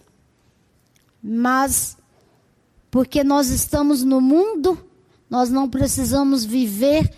Mas, 1.30 1.98
porque 2.90 3.22
nós 3.22 3.50
estamos 3.50 4.02
no 4.02 4.22
mundo, 4.22 4.78
nós 5.30 5.50
não 5.50 5.70
precisamos 5.70 6.46
viver, 6.46 7.14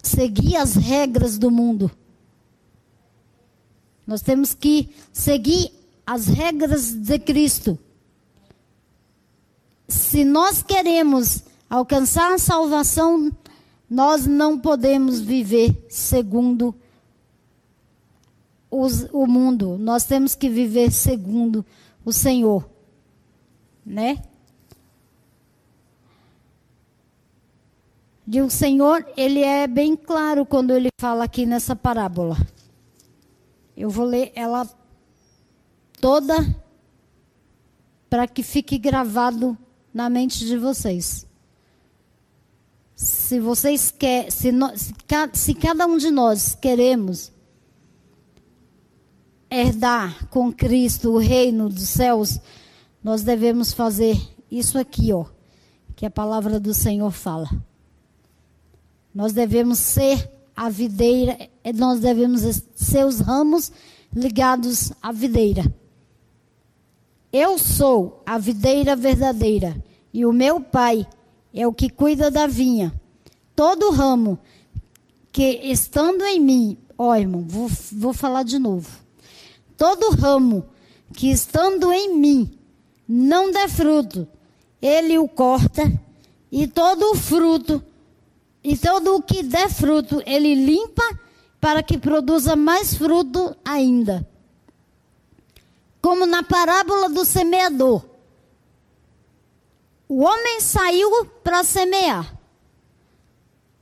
seguir 0.00 0.54
as 0.54 0.74
regras 0.74 1.36
do 1.36 1.50
mundo. 1.50 1.90
Nós 4.06 4.22
temos 4.22 4.54
que 4.54 4.90
seguir 5.12 5.72
as 6.06 6.28
regras 6.28 6.92
de 6.92 7.18
Cristo. 7.18 7.76
Se 9.88 10.24
nós 10.24 10.62
queremos 10.62 11.42
alcançar 11.68 12.32
a 12.32 12.38
salvação, 12.38 13.32
nós 13.88 14.24
não 14.24 14.56
podemos 14.56 15.20
viver 15.20 15.84
segundo 15.88 16.72
os, 18.70 19.08
o 19.12 19.26
mundo. 19.26 19.76
Nós 19.80 20.04
temos 20.04 20.36
que 20.36 20.48
viver 20.48 20.92
segundo 20.92 21.66
o 22.04 22.12
Senhor, 22.12 22.69
né? 23.84 24.22
E 28.26 28.40
o 28.40 28.48
Senhor, 28.48 29.04
ele 29.16 29.40
é 29.40 29.66
bem 29.66 29.96
claro 29.96 30.46
quando 30.46 30.72
ele 30.72 30.88
fala 31.00 31.24
aqui 31.24 31.44
nessa 31.44 31.74
parábola. 31.74 32.36
Eu 33.76 33.90
vou 33.90 34.04
ler 34.04 34.30
ela 34.36 34.68
toda 36.00 36.36
para 38.08 38.28
que 38.28 38.42
fique 38.42 38.78
gravado 38.78 39.58
na 39.92 40.08
mente 40.08 40.44
de 40.46 40.56
vocês. 40.56 41.26
Se 42.94 43.40
vocês 43.40 43.90
querem, 43.90 44.30
se, 44.30 44.52
se, 44.76 44.94
se 45.32 45.54
cada 45.54 45.86
um 45.86 45.96
de 45.96 46.10
nós 46.10 46.54
queremos 46.54 47.32
herdar 49.50 50.28
com 50.28 50.52
Cristo 50.52 51.10
o 51.10 51.18
reino 51.18 51.68
dos 51.68 51.88
céus, 51.88 52.38
nós 53.02 53.22
devemos 53.22 53.72
fazer 53.72 54.20
isso 54.50 54.78
aqui, 54.78 55.12
ó, 55.12 55.24
que 55.96 56.04
a 56.04 56.10
palavra 56.10 56.60
do 56.60 56.74
Senhor 56.74 57.10
fala. 57.10 57.48
Nós 59.14 59.32
devemos 59.32 59.78
ser 59.78 60.30
a 60.54 60.68
videira, 60.68 61.36
nós 61.74 62.00
devemos 62.00 62.42
ser 62.74 63.06
os 63.06 63.20
ramos 63.20 63.72
ligados 64.14 64.92
à 65.02 65.12
videira. 65.12 65.64
Eu 67.32 67.58
sou 67.58 68.22
a 68.26 68.38
videira 68.38 68.94
verdadeira 68.94 69.82
e 70.12 70.26
o 70.26 70.32
meu 70.32 70.60
pai 70.60 71.06
é 71.54 71.66
o 71.66 71.72
que 71.72 71.88
cuida 71.88 72.30
da 72.30 72.46
vinha. 72.46 72.92
Todo 73.54 73.90
ramo 73.90 74.38
que 75.32 75.60
estando 75.62 76.24
em 76.24 76.40
mim, 76.40 76.78
ó 76.98 77.14
irmão, 77.14 77.44
vou, 77.46 77.70
vou 77.92 78.12
falar 78.12 78.42
de 78.42 78.58
novo. 78.58 78.90
Todo 79.76 80.10
ramo 80.10 80.64
que 81.14 81.30
estando 81.30 81.92
em 81.92 82.16
mim 82.18 82.59
não 83.12 83.50
der 83.50 83.68
fruto, 83.68 84.28
ele 84.80 85.18
o 85.18 85.26
corta, 85.26 85.92
e 86.52 86.68
todo 86.68 87.10
o 87.10 87.16
fruto, 87.16 87.82
e 88.62 88.76
todo 88.76 89.16
o 89.16 89.22
que 89.22 89.42
der 89.42 89.68
fruto, 89.68 90.22
ele 90.24 90.54
limpa 90.54 91.02
para 91.60 91.82
que 91.82 91.98
produza 91.98 92.54
mais 92.54 92.94
fruto 92.94 93.56
ainda. 93.64 94.24
Como 96.00 96.24
na 96.24 96.44
parábola 96.44 97.08
do 97.08 97.24
semeador. 97.24 98.04
O 100.08 100.22
homem 100.22 100.60
saiu 100.60 101.26
para 101.42 101.64
semear. 101.64 102.32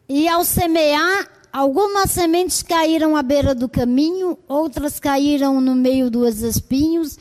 E 0.08 0.26
ao 0.26 0.42
semear, 0.42 1.30
algumas 1.52 2.12
sementes 2.12 2.62
caíram 2.62 3.14
à 3.14 3.22
beira 3.22 3.54
do 3.54 3.68
caminho, 3.68 4.38
outras 4.48 4.98
caíram 4.98 5.60
no 5.60 5.74
meio 5.74 6.10
dos 6.10 6.40
espinhos, 6.40 7.18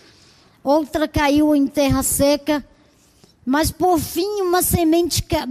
outra 0.69 1.07
caiu 1.07 1.55
em 1.55 1.65
terra 1.65 2.03
seca, 2.03 2.65
mas 3.45 3.71
por 3.71 3.97
fim 3.99 4.41
uma 4.41 4.61
semente 4.61 5.23
ca 5.23 5.47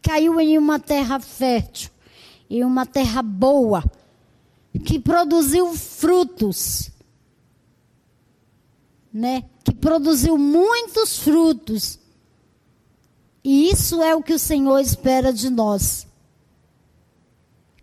caiu 0.00 0.40
em 0.40 0.56
uma 0.56 0.78
terra 0.78 1.20
fértil, 1.20 1.90
em 2.48 2.64
uma 2.64 2.86
terra 2.86 3.20
boa, 3.20 3.84
que 4.86 4.98
produziu 4.98 5.74
frutos, 5.74 6.90
né? 9.12 9.44
Que 9.62 9.72
produziu 9.72 10.38
muitos 10.38 11.18
frutos. 11.18 11.98
E 13.44 13.70
isso 13.70 14.02
é 14.02 14.16
o 14.16 14.22
que 14.22 14.32
o 14.32 14.38
Senhor 14.38 14.78
espera 14.78 15.30
de 15.30 15.50
nós. 15.50 16.07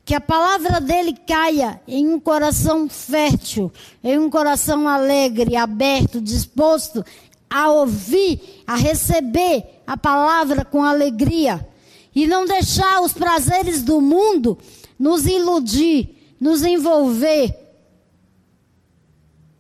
Que 0.06 0.14
a 0.14 0.22
palavra 0.22 0.80
dele 0.80 1.14
caia 1.14 1.82
em 1.88 2.08
um 2.08 2.20
coração 2.20 2.88
fértil, 2.88 3.72
em 4.04 4.20
um 4.20 4.30
coração 4.30 4.88
alegre, 4.88 5.56
aberto, 5.56 6.22
disposto 6.22 7.04
a 7.50 7.70
ouvir, 7.72 8.64
a 8.68 8.76
receber 8.76 9.82
a 9.88 9.98
palavra 9.98 10.64
com 10.64 10.84
alegria. 10.84 11.68
E 12.14 12.28
não 12.28 12.46
deixar 12.46 13.02
os 13.02 13.14
prazeres 13.14 13.82
do 13.82 14.00
mundo 14.00 14.60
nos 14.98 15.26
iludir, 15.26 16.36
nos 16.40 16.64
envolver. 16.64 17.54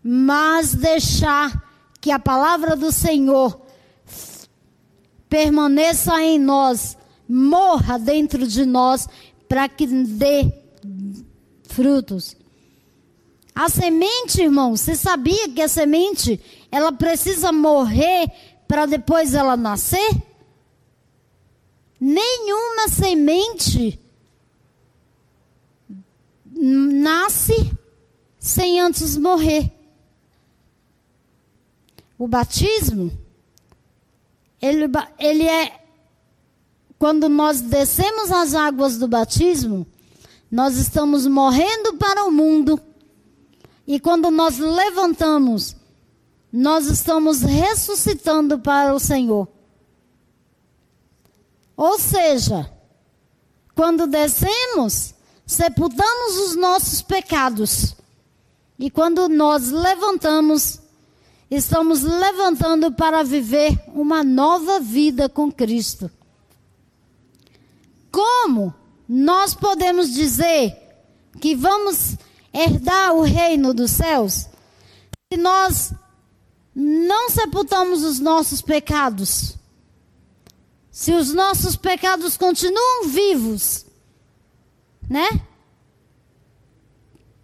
Mas 0.04 0.76
deixar 0.76 1.66
que 2.00 2.12
a 2.12 2.20
palavra 2.20 2.76
do 2.76 2.92
Senhor 2.92 3.60
permaneça 5.28 6.22
em 6.22 6.40
nós, 6.40 6.96
morra 7.28 7.98
dentro 7.98 8.48
de 8.48 8.64
nós 8.64 9.08
para 9.48 9.68
que 9.70 9.88
dê 9.88 10.52
frutos. 11.64 12.36
A 13.54 13.70
semente, 13.70 14.42
irmão, 14.42 14.76
você 14.76 14.96
sabia 14.96 15.50
que 15.50 15.62
a 15.62 15.68
semente 15.68 16.42
ela 16.72 16.92
precisa 16.92 17.52
morrer 17.52 18.30
para 18.68 18.86
depois 18.86 19.34
ela 19.34 19.56
nascer? 19.56 20.10
Nenhuma 22.00 22.90
semente 22.90 24.00
nasce 26.52 27.72
sem 28.38 28.80
antes 28.80 29.18
morrer. 29.18 29.72
O 32.18 32.28
batismo, 32.28 33.12
ele, 34.62 34.86
ele 35.20 35.44
é 35.44 35.85
quando 36.98 37.28
nós 37.28 37.62
descemos 37.62 38.32
as 38.32 38.54
águas 38.54 38.98
do 38.98 39.08
batismo, 39.08 39.86
nós 40.50 40.78
estamos 40.78 41.28
morrendo 41.28 41.96
para 41.96 42.24
o 42.26 42.32
mundo. 42.32 42.80
E 43.86 44.00
quando 44.00 44.32
nós 44.32 44.58
levantamos, 44.58 45.76
nós 46.52 46.88
estamos 46.88 47.42
ressuscitando 47.42 48.60
para 48.60 48.94
o 48.94 49.00
Senhor. 49.00 49.48
Ou 51.76 52.00
seja, 52.00 52.72
quando 53.76 54.08
descemos, 54.08 55.14
sepultamos 55.46 56.38
os 56.38 56.56
nossos 56.56 57.02
pecados. 57.02 57.94
E 58.80 58.90
quando 58.90 59.28
nós 59.28 59.70
levantamos, 59.70 60.80
estamos 61.52 62.02
levantando 62.04 62.92
para 62.94 63.24
viver 63.24 63.78
uma 63.94 64.24
nova 64.24 64.80
vida 64.80 65.28
com 65.28 65.52
Cristo. 65.52 66.10
Como 68.16 68.74
nós 69.10 69.54
podemos 69.54 70.14
dizer 70.14 70.74
que 71.42 71.54
vamos 71.54 72.16
herdar 72.54 73.14
o 73.14 73.24
reino 73.24 73.74
dos 73.74 73.92
céus 73.92 74.48
se 75.30 75.38
nós 75.38 75.94
não 76.74 77.30
sepultamos 77.30 78.06
os 78.06 78.22
nossos 78.22 78.62
pecados? 78.62 79.58
Se 80.90 81.12
os 81.12 81.34
nossos 81.34 81.76
pecados 81.76 82.38
continuam 82.38 83.10
vivos, 83.10 83.86
né? 85.10 85.42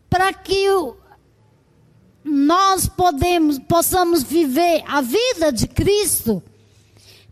Para 0.09 0.31
que 0.31 0.69
o, 0.69 0.95
nós 2.23 2.87
podemos, 2.87 3.59
possamos 3.59 4.23
viver 4.23 4.85
a 4.87 5.01
vida 5.01 5.51
de 5.51 5.67
Cristo, 5.67 6.41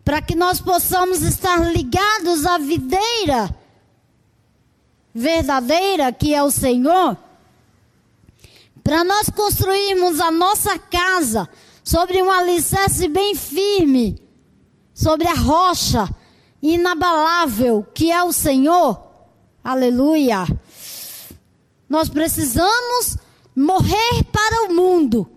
para 0.04 0.22
que 0.22 0.34
nós 0.34 0.60
possamos 0.60 1.22
estar 1.22 1.58
ligados 1.72 2.46
à 2.46 2.58
videira 2.58 3.54
verdadeira, 5.14 6.12
que 6.12 6.34
é 6.34 6.42
o 6.42 6.50
Senhor, 6.50 7.16
para 8.82 9.04
nós 9.04 9.28
construirmos 9.28 10.20
a 10.20 10.30
nossa 10.30 10.78
casa 10.78 11.48
sobre 11.82 12.22
um 12.22 12.30
alicerce 12.30 13.08
bem 13.08 13.34
firme, 13.34 14.20
sobre 14.94 15.28
a 15.28 15.34
rocha 15.34 16.08
inabalável, 16.62 17.86
que 17.94 18.10
é 18.10 18.22
o 18.22 18.32
Senhor. 18.32 19.02
Aleluia. 19.62 20.46
Nós 21.88 22.08
precisamos 22.08 23.18
morrer 23.54 24.24
para 24.30 24.68
o 24.68 24.74
mundo 24.74 25.28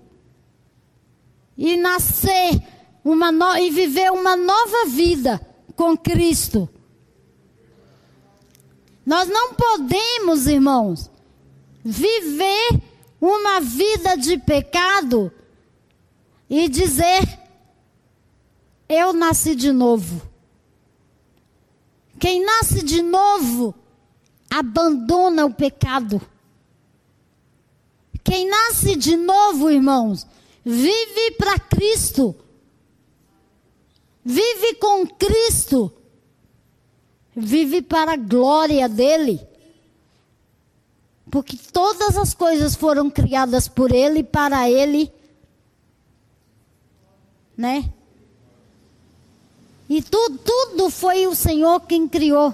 e 1.57 1.77
nascer 1.77 2.61
uma 3.03 3.31
no... 3.31 3.57
e 3.57 3.69
viver 3.69 4.11
uma 4.11 4.35
nova 4.35 4.85
vida 4.87 5.39
com 5.75 5.97
Cristo. 5.97 6.69
Nós 9.05 9.27
não 9.27 9.53
podemos, 9.53 10.47
irmãos, 10.47 11.11
viver 11.83 12.81
uma 13.19 13.59
vida 13.59 14.15
de 14.15 14.37
pecado 14.37 15.31
e 16.49 16.69
dizer: 16.69 17.39
Eu 18.87 19.11
nasci 19.11 19.55
de 19.55 19.71
novo. 19.71 20.21
Quem 22.19 22.45
nasce 22.45 22.81
de 22.83 23.01
novo 23.01 23.75
abandona 24.49 25.45
o 25.45 25.53
pecado. 25.53 26.21
Quem 28.23 28.47
nasce 28.47 28.95
de 28.95 29.17
novo, 29.17 29.69
irmãos, 29.69 30.25
vive 30.63 31.31
para 31.37 31.59
Cristo. 31.59 32.33
Vive 34.23 34.75
com 34.75 35.05
Cristo. 35.05 35.91
Vive 37.35 37.81
para 37.81 38.13
a 38.13 38.17
glória 38.17 38.87
dele. 38.87 39.45
Porque 41.29 41.57
todas 41.57 42.17
as 42.17 42.33
coisas 42.33 42.75
foram 42.75 43.09
criadas 43.09 43.67
por 43.67 43.91
ele 43.91 44.19
e 44.19 44.23
para 44.23 44.69
ele. 44.69 45.11
Né? 47.57 47.91
E 49.89 50.01
tu, 50.01 50.37
tudo 50.37 50.89
foi 50.89 51.27
o 51.27 51.35
Senhor 51.35 51.81
quem 51.81 52.07
criou. 52.07 52.53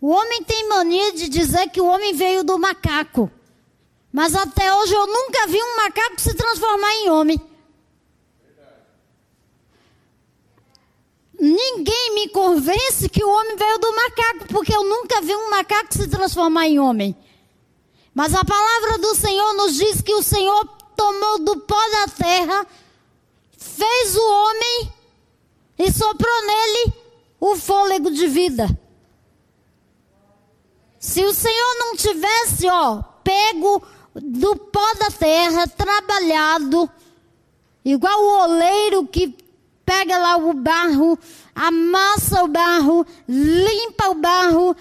O 0.00 0.08
homem 0.08 0.42
tem 0.44 0.68
mania 0.68 1.12
de 1.12 1.28
dizer 1.28 1.68
que 1.70 1.80
o 1.80 1.86
homem 1.86 2.14
veio 2.14 2.44
do 2.44 2.58
macaco. 2.58 3.30
Mas 4.12 4.34
até 4.34 4.72
hoje 4.74 4.94
eu 4.94 5.06
nunca 5.06 5.46
vi 5.46 5.62
um 5.62 5.76
macaco 5.76 6.20
se 6.20 6.34
transformar 6.34 6.92
em 6.94 7.10
homem. 7.10 7.40
Ninguém 11.38 12.14
me 12.14 12.28
convence 12.28 13.08
que 13.08 13.22
o 13.22 13.30
homem 13.30 13.56
veio 13.56 13.78
do 13.78 13.94
macaco, 13.94 14.48
porque 14.48 14.74
eu 14.74 14.82
nunca 14.84 15.20
vi 15.20 15.34
um 15.34 15.50
macaco 15.50 15.92
se 15.92 16.08
transformar 16.08 16.66
em 16.66 16.78
homem. 16.78 17.14
Mas 18.14 18.34
a 18.34 18.44
palavra 18.44 18.98
do 18.98 19.14
Senhor 19.14 19.52
nos 19.54 19.74
diz 19.74 20.00
que 20.00 20.14
o 20.14 20.22
Senhor 20.22 20.64
tomou 20.96 21.38
do 21.40 21.60
pó 21.60 21.78
da 21.90 22.08
terra, 22.08 22.66
fez 23.58 24.16
o 24.16 24.32
homem 24.32 24.92
e 25.78 25.92
soprou 25.92 26.46
nele 26.46 26.92
o 27.38 27.54
fôlego 27.56 28.10
de 28.10 28.26
vida. 28.26 28.66
Se 30.98 31.22
o 31.24 31.34
Senhor 31.34 31.74
não 31.78 31.94
tivesse, 31.94 32.66
ó, 32.68 33.02
pego 33.22 33.82
do 34.14 34.56
pó 34.56 34.94
da 34.94 35.10
terra, 35.10 35.68
trabalhado, 35.68 36.90
igual 37.84 38.18
o 38.18 38.44
oleiro 38.44 39.06
que 39.06 39.28
pega 39.86 40.18
lá 40.18 40.36
o 40.36 40.52
barro, 40.52 41.16
amassa 41.54 42.42
o 42.42 42.48
barro, 42.48 43.06
limpa 43.28 44.08
o 44.10 44.14
barro, 44.16 44.76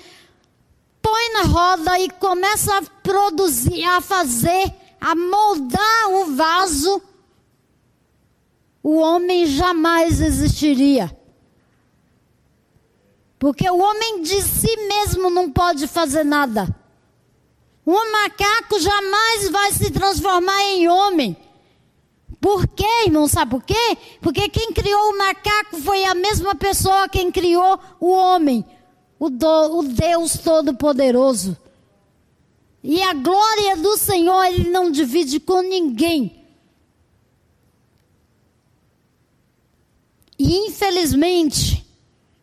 põe 1.02 1.34
na 1.34 1.44
roda 1.44 2.00
e 2.00 2.10
começa 2.10 2.76
a 2.76 2.82
produzir, 3.04 3.86
a 3.86 4.02
fazer, 4.02 4.74
a 5.00 5.14
moldar 5.16 6.10
o 6.10 6.36
vaso, 6.36 7.00
o 8.82 8.98
homem 8.98 9.46
jamais 9.46 10.20
existiria. 10.20 11.16
Porque 13.38 13.70
o 13.70 13.78
homem 13.78 14.24
de 14.24 14.42
si 14.42 14.76
mesmo 14.88 15.30
não 15.30 15.52
pode 15.52 15.88
fazer 15.88 16.24
nada. 16.24 16.76
Um 17.86 18.12
macaco 18.12 18.80
jamais 18.80 19.50
vai 19.50 19.72
se 19.72 19.92
transformar 19.92 20.60
em 20.64 20.90
homem. 20.90 21.38
Por 22.46 22.68
quê, 22.68 23.06
irmão? 23.08 23.28
Sabe 23.28 23.50
por 23.50 23.64
quê? 23.64 23.98
Porque 24.22 24.48
quem 24.50 24.72
criou 24.72 25.10
o 25.10 25.18
macaco 25.18 25.82
foi 25.82 26.06
a 26.06 26.14
mesma 26.14 26.54
pessoa 26.54 27.10
quem 27.10 27.32
criou 27.32 27.80
o 28.00 28.12
homem, 28.12 28.64
o, 29.18 29.32
do, 29.32 29.80
o 29.80 29.82
Deus 29.82 30.38
Todo-Poderoso. 30.38 31.58
E 32.84 33.02
a 33.02 33.16
glória 33.16 33.78
do 33.78 33.98
Senhor 33.98 34.44
ele 34.44 34.70
não 34.70 34.92
divide 34.92 35.40
com 35.40 35.64
ninguém. 35.64 36.46
E 40.38 40.68
infelizmente, 40.68 41.84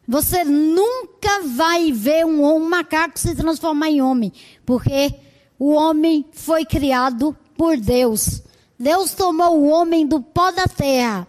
você 0.09 0.43
nunca 0.43 1.43
vai 1.43 1.93
ver 1.93 2.27
um, 2.27 2.45
um 2.45 2.69
macaco 2.69 3.17
se 3.21 3.37
transformar 3.37 3.89
em 3.89 4.03
homem, 4.03 4.33
porque 4.67 5.15
o 5.61 5.71
homem 5.71 6.27
foi 6.33 6.65
criado 6.65 7.37
por 7.57 7.77
Deus. 7.77 8.43
Deus 8.83 9.13
tomou 9.13 9.61
o 9.61 9.69
homem 9.69 10.05
do 10.05 10.21
pó 10.21 10.51
da 10.51 10.67
terra 10.67 11.25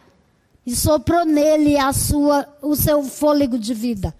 e 0.65 0.75
soprou 0.75 1.23
nele 1.23 1.77
a 1.77 1.93
sua, 1.93 2.47
o 2.63 2.75
seu 2.75 3.03
fôlego 3.03 3.59
de 3.59 3.75
vida. 3.75 4.11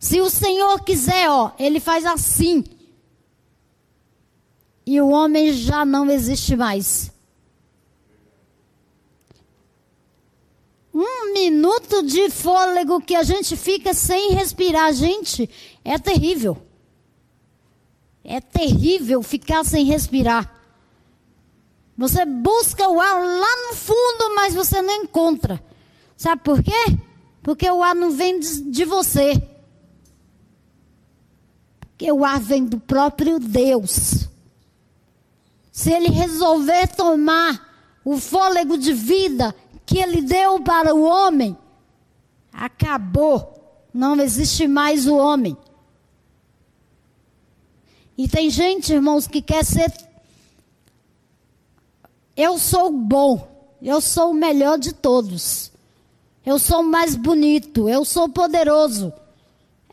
Se 0.00 0.20
o 0.20 0.28
Senhor 0.28 0.82
quiser, 0.82 1.30
ó, 1.30 1.52
ele 1.60 1.78
faz 1.78 2.04
assim. 2.04 2.64
E 4.84 5.00
o 5.00 5.10
homem 5.10 5.52
já 5.52 5.84
não 5.84 6.10
existe 6.10 6.56
mais. 6.56 7.12
Um 10.92 11.32
minuto 11.32 12.02
de 12.02 12.30
fôlego 12.30 13.00
que 13.00 13.14
a 13.14 13.22
gente 13.22 13.56
fica 13.56 13.94
sem 13.94 14.32
respirar, 14.32 14.92
gente, 14.92 15.48
é 15.84 15.96
terrível. 16.00 16.60
É 18.24 18.40
terrível 18.40 19.22
ficar 19.22 19.64
sem 19.64 19.84
respirar. 19.84 20.53
Você 21.96 22.24
busca 22.24 22.88
o 22.88 23.00
ar 23.00 23.14
lá 23.14 23.68
no 23.68 23.76
fundo, 23.76 24.34
mas 24.34 24.54
você 24.54 24.82
não 24.82 24.94
encontra. 25.02 25.62
Sabe 26.16 26.42
por 26.42 26.62
quê? 26.62 26.98
Porque 27.42 27.70
o 27.70 27.82
ar 27.82 27.94
não 27.94 28.10
vem 28.10 28.40
de 28.40 28.84
você. 28.84 29.40
Porque 31.80 32.10
o 32.10 32.24
ar 32.24 32.40
vem 32.40 32.64
do 32.64 32.80
próprio 32.80 33.38
Deus. 33.38 34.28
Se 35.70 35.92
ele 35.92 36.08
resolver 36.08 36.88
tomar 36.88 38.00
o 38.04 38.18
fôlego 38.18 38.76
de 38.76 38.92
vida 38.92 39.54
que 39.86 39.98
ele 39.98 40.22
deu 40.22 40.60
para 40.60 40.94
o 40.94 41.02
homem, 41.02 41.56
acabou. 42.52 43.52
Não 43.92 44.20
existe 44.20 44.66
mais 44.66 45.06
o 45.06 45.16
homem. 45.16 45.56
E 48.16 48.28
tem 48.28 48.50
gente, 48.50 48.92
irmãos, 48.92 49.26
que 49.26 49.42
quer 49.42 49.64
ser. 49.64 49.92
Eu 52.36 52.58
sou 52.58 52.90
bom, 52.90 53.48
eu 53.80 54.00
sou 54.00 54.30
o 54.30 54.34
melhor 54.34 54.78
de 54.78 54.92
todos. 54.92 55.72
Eu 56.44 56.58
sou 56.58 56.80
o 56.80 56.90
mais 56.90 57.14
bonito, 57.14 57.88
eu 57.88 58.04
sou 58.04 58.28
poderoso. 58.28 59.12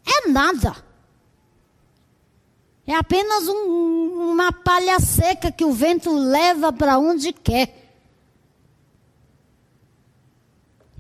É 0.05 0.27
nada. 0.27 0.75
É 2.85 2.95
apenas 2.95 3.47
um, 3.47 4.31
uma 4.31 4.51
palha 4.51 4.99
seca 4.99 5.51
que 5.51 5.63
o 5.63 5.71
vento 5.71 6.11
leva 6.11 6.73
para 6.73 6.97
onde 6.97 7.31
quer. 7.31 7.77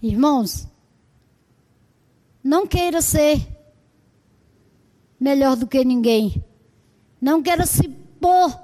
Irmãos, 0.01 0.67
não 2.43 2.65
queira 2.65 3.01
ser 3.01 3.45
melhor 5.19 5.55
do 5.55 5.67
que 5.67 5.83
ninguém. 5.83 6.43
Não 7.19 7.43
quero 7.43 7.67
se 7.67 7.87
pôr 7.87 8.59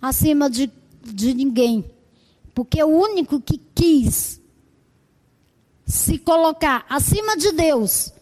acima 0.00 0.48
de, 0.48 0.70
de 1.04 1.34
ninguém. 1.34 1.84
Porque 2.54 2.82
o 2.82 2.88
único 2.88 3.40
que 3.40 3.58
quis 3.74 4.40
se 5.86 6.18
colocar 6.18 6.84
acima 6.88 7.36
de 7.36 7.52
Deus, 7.52 8.12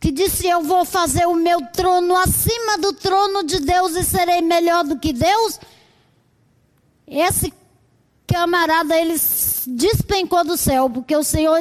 que 0.00 0.10
disse: 0.10 0.46
Eu 0.46 0.62
vou 0.62 0.84
fazer 0.84 1.26
o 1.26 1.34
meu 1.34 1.60
trono 1.66 2.16
acima 2.16 2.78
do 2.78 2.92
trono 2.92 3.44
de 3.44 3.60
Deus 3.60 3.94
e 3.94 4.02
serei 4.02 4.40
melhor 4.40 4.84
do 4.84 4.98
que 4.98 5.12
Deus. 5.12 5.60
Esse 7.06 7.52
camarada, 8.26 8.98
ele 8.98 9.14
despencou 9.66 10.44
do 10.44 10.56
céu, 10.56 10.88
porque 10.88 11.14
o 11.14 11.22
Senhor 11.22 11.60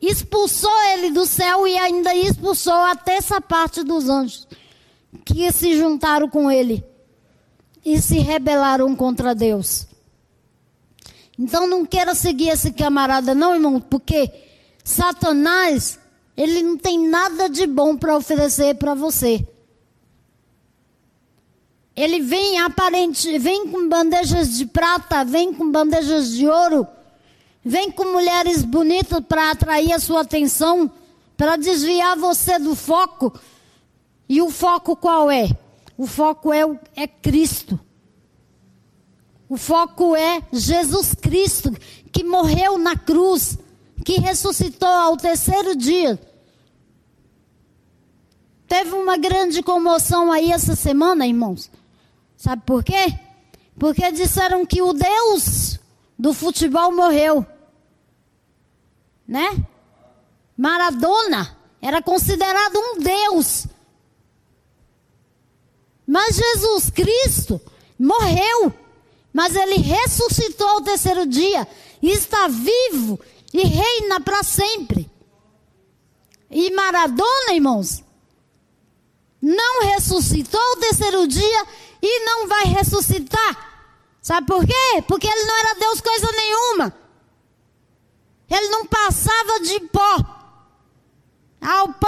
expulsou 0.00 0.74
ele 0.92 1.10
do 1.10 1.24
céu 1.24 1.66
e 1.66 1.76
ainda 1.78 2.14
expulsou 2.14 2.74
até 2.74 3.16
essa 3.16 3.40
parte 3.40 3.82
dos 3.82 4.08
anjos 4.08 4.46
que 5.24 5.50
se 5.50 5.78
juntaram 5.78 6.28
com 6.28 6.50
ele 6.50 6.84
e 7.84 8.00
se 8.00 8.18
rebelaram 8.18 8.94
contra 8.96 9.34
Deus. 9.34 9.86
Então 11.38 11.66
não 11.66 11.84
queira 11.84 12.14
seguir 12.14 12.48
esse 12.48 12.72
camarada, 12.72 13.34
não, 13.34 13.54
irmão, 13.54 13.80
porque 13.80 14.30
Satanás, 14.82 15.98
ele 16.36 16.62
não 16.62 16.76
tem 16.76 17.08
nada 17.08 17.48
de 17.48 17.66
bom 17.66 17.96
para 17.96 18.16
oferecer 18.16 18.76
para 18.76 18.94
você. 18.94 19.46
Ele 21.96 22.20
vem 22.20 22.58
aparente, 22.60 23.38
vem 23.38 23.68
com 23.68 23.88
bandejas 23.88 24.56
de 24.56 24.66
prata, 24.66 25.24
vem 25.24 25.52
com 25.52 25.70
bandejas 25.70 26.32
de 26.32 26.46
ouro, 26.46 26.86
vem 27.64 27.90
com 27.90 28.12
mulheres 28.12 28.62
bonitas 28.62 29.20
para 29.28 29.52
atrair 29.52 29.92
a 29.92 30.00
sua 30.00 30.22
atenção, 30.22 30.90
para 31.36 31.56
desviar 31.56 32.16
você 32.16 32.58
do 32.58 32.74
foco 32.74 33.32
e 34.28 34.42
o 34.42 34.50
foco 34.50 34.96
qual 34.96 35.30
é? 35.30 35.48
O 35.96 36.06
foco 36.06 36.52
é, 36.52 36.62
é 36.96 37.06
Cristo. 37.06 37.78
O 39.48 39.56
foco 39.56 40.16
é 40.16 40.42
Jesus 40.52 41.14
Cristo, 41.14 41.70
que 42.10 42.24
morreu 42.24 42.78
na 42.78 42.96
cruz, 42.96 43.58
que 44.04 44.18
ressuscitou 44.18 44.88
ao 44.88 45.16
terceiro 45.16 45.76
dia. 45.76 46.18
Teve 48.66 48.94
uma 48.94 49.16
grande 49.16 49.62
comoção 49.62 50.32
aí 50.32 50.50
essa 50.50 50.74
semana, 50.74 51.26
irmãos. 51.26 51.70
Sabe 52.36 52.62
por 52.66 52.82
quê? 52.82 53.18
Porque 53.78 54.10
disseram 54.10 54.64
que 54.66 54.82
o 54.82 54.92
Deus 54.92 55.78
do 56.18 56.32
futebol 56.32 56.94
morreu. 56.94 57.46
Né? 59.26 59.64
Maradona 60.56 61.56
era 61.80 62.02
considerado 62.02 62.76
um 62.76 62.98
Deus. 62.98 63.66
Mas 66.14 66.36
Jesus 66.36 66.90
Cristo 66.90 67.60
morreu, 67.98 68.72
mas 69.32 69.56
ele 69.56 69.78
ressuscitou 69.78 70.68
ao 70.68 70.80
terceiro 70.80 71.26
dia 71.26 71.66
e 72.00 72.08
está 72.12 72.46
vivo 72.46 73.18
e 73.52 73.64
reina 73.64 74.20
para 74.20 74.44
sempre. 74.44 75.10
E 76.48 76.70
Maradona, 76.70 77.52
irmãos, 77.52 78.04
não 79.42 79.82
ressuscitou 79.82 80.60
ao 80.60 80.76
terceiro 80.76 81.26
dia 81.26 81.66
e 82.00 82.20
não 82.24 82.46
vai 82.46 82.66
ressuscitar. 82.66 83.96
Sabe 84.22 84.46
por 84.46 84.64
quê? 84.64 85.02
Porque 85.08 85.26
ele 85.26 85.42
não 85.42 85.56
era 85.56 85.74
Deus 85.80 86.00
coisa 86.00 86.30
nenhuma. 86.30 86.94
Ele 88.48 88.68
não 88.68 88.86
passava 88.86 89.58
de 89.64 89.80
pó. 89.88 90.43
Ao 91.64 91.88
pó, 91.94 92.06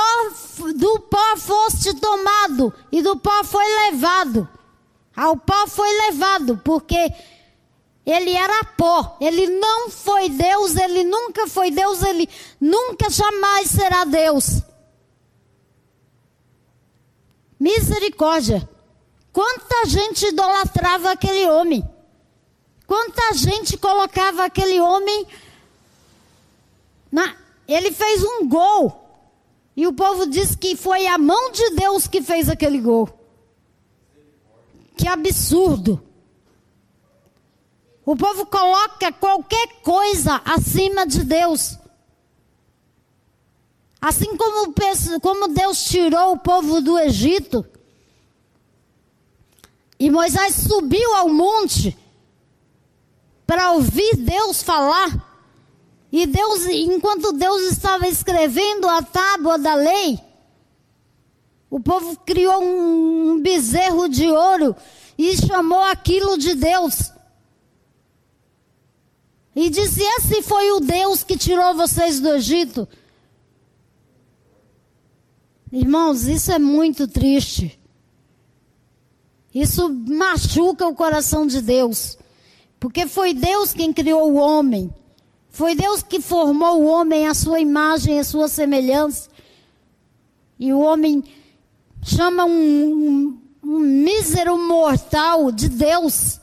do 0.74 1.00
pó 1.00 1.36
foste 1.38 1.94
tomado, 1.94 2.74
e 2.92 3.00
do 3.00 3.16
pó 3.16 3.42
foi 3.42 3.64
levado. 3.86 4.46
Ao 5.16 5.34
pó 5.34 5.66
foi 5.66 5.90
levado, 6.08 6.60
porque 6.62 7.10
ele 8.04 8.32
era 8.32 8.64
pó. 8.76 9.16
Ele 9.18 9.46
não 9.46 9.88
foi 9.88 10.28
Deus, 10.28 10.76
ele 10.76 11.04
nunca 11.04 11.48
foi 11.48 11.70
Deus, 11.70 12.02
ele 12.02 12.28
nunca 12.60 13.08
jamais 13.08 13.70
será 13.70 14.04
Deus. 14.04 14.60
Misericórdia. 17.58 18.68
Quanta 19.32 19.86
gente 19.86 20.26
idolatrava 20.26 21.12
aquele 21.12 21.48
homem. 21.48 21.82
Quanta 22.86 23.32
gente 23.32 23.78
colocava 23.78 24.44
aquele 24.44 24.78
homem 24.80 25.26
na, 27.10 27.34
ele 27.66 27.90
fez 27.90 28.22
um 28.22 28.46
gol. 28.46 29.05
E 29.76 29.86
o 29.86 29.92
povo 29.92 30.26
diz 30.26 30.56
que 30.56 30.74
foi 30.74 31.06
a 31.06 31.18
mão 31.18 31.52
de 31.52 31.70
Deus 31.70 32.06
que 32.06 32.22
fez 32.22 32.48
aquele 32.48 32.80
gol. 32.80 33.08
Que 34.96 35.06
absurdo. 35.06 36.02
O 38.04 38.16
povo 38.16 38.46
coloca 38.46 39.12
qualquer 39.12 39.82
coisa 39.82 40.40
acima 40.44 41.06
de 41.06 41.24
Deus. 41.24 41.76
Assim 44.00 44.36
como, 44.36 44.72
como 45.20 45.48
Deus 45.48 45.84
tirou 45.84 46.32
o 46.32 46.38
povo 46.38 46.80
do 46.80 46.98
Egito. 46.98 47.66
E 49.98 50.10
Moisés 50.10 50.54
subiu 50.54 51.14
ao 51.16 51.28
monte 51.28 51.96
para 53.46 53.72
ouvir 53.72 54.16
Deus 54.16 54.62
falar. 54.62 55.35
E 56.16 56.24
Deus, 56.24 56.64
enquanto 56.64 57.30
Deus 57.30 57.70
estava 57.70 58.08
escrevendo 58.08 58.88
a 58.88 59.02
tábua 59.02 59.58
da 59.58 59.74
lei, 59.74 60.18
o 61.68 61.78
povo 61.78 62.16
criou 62.24 62.64
um 62.64 63.38
bezerro 63.42 64.08
de 64.08 64.26
ouro 64.26 64.74
e 65.18 65.36
chamou 65.36 65.82
aquilo 65.82 66.38
de 66.38 66.54
Deus. 66.54 67.12
E 69.54 69.68
disse: 69.68 70.00
Esse 70.02 70.40
foi 70.40 70.72
o 70.72 70.80
Deus 70.80 71.22
que 71.22 71.36
tirou 71.36 71.74
vocês 71.74 72.18
do 72.18 72.30
Egito. 72.30 72.88
Irmãos, 75.70 76.26
isso 76.26 76.50
é 76.50 76.58
muito 76.58 77.06
triste. 77.06 77.78
Isso 79.54 79.86
machuca 79.90 80.88
o 80.88 80.94
coração 80.94 81.46
de 81.46 81.60
Deus. 81.60 82.16
Porque 82.80 83.06
foi 83.06 83.34
Deus 83.34 83.74
quem 83.74 83.92
criou 83.92 84.32
o 84.32 84.36
homem. 84.36 84.90
Foi 85.56 85.74
Deus 85.74 86.02
que 86.02 86.20
formou 86.20 86.82
o 86.82 86.86
homem 86.86 87.26
à 87.26 87.32
sua 87.32 87.58
imagem, 87.58 88.20
à 88.20 88.24
sua 88.24 88.46
semelhança. 88.46 89.30
E 90.58 90.70
o 90.70 90.80
homem 90.80 91.24
chama 92.02 92.44
um, 92.44 92.50
um, 92.52 93.42
um 93.64 93.78
mísero 93.78 94.58
mortal 94.58 95.50
de 95.50 95.70
Deus. 95.70 96.38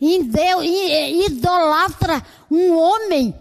E 0.00 0.22
Deus 0.22 0.62
e, 0.64 1.26
idolatra 1.26 2.24
um 2.48 2.72
homem 2.78 3.34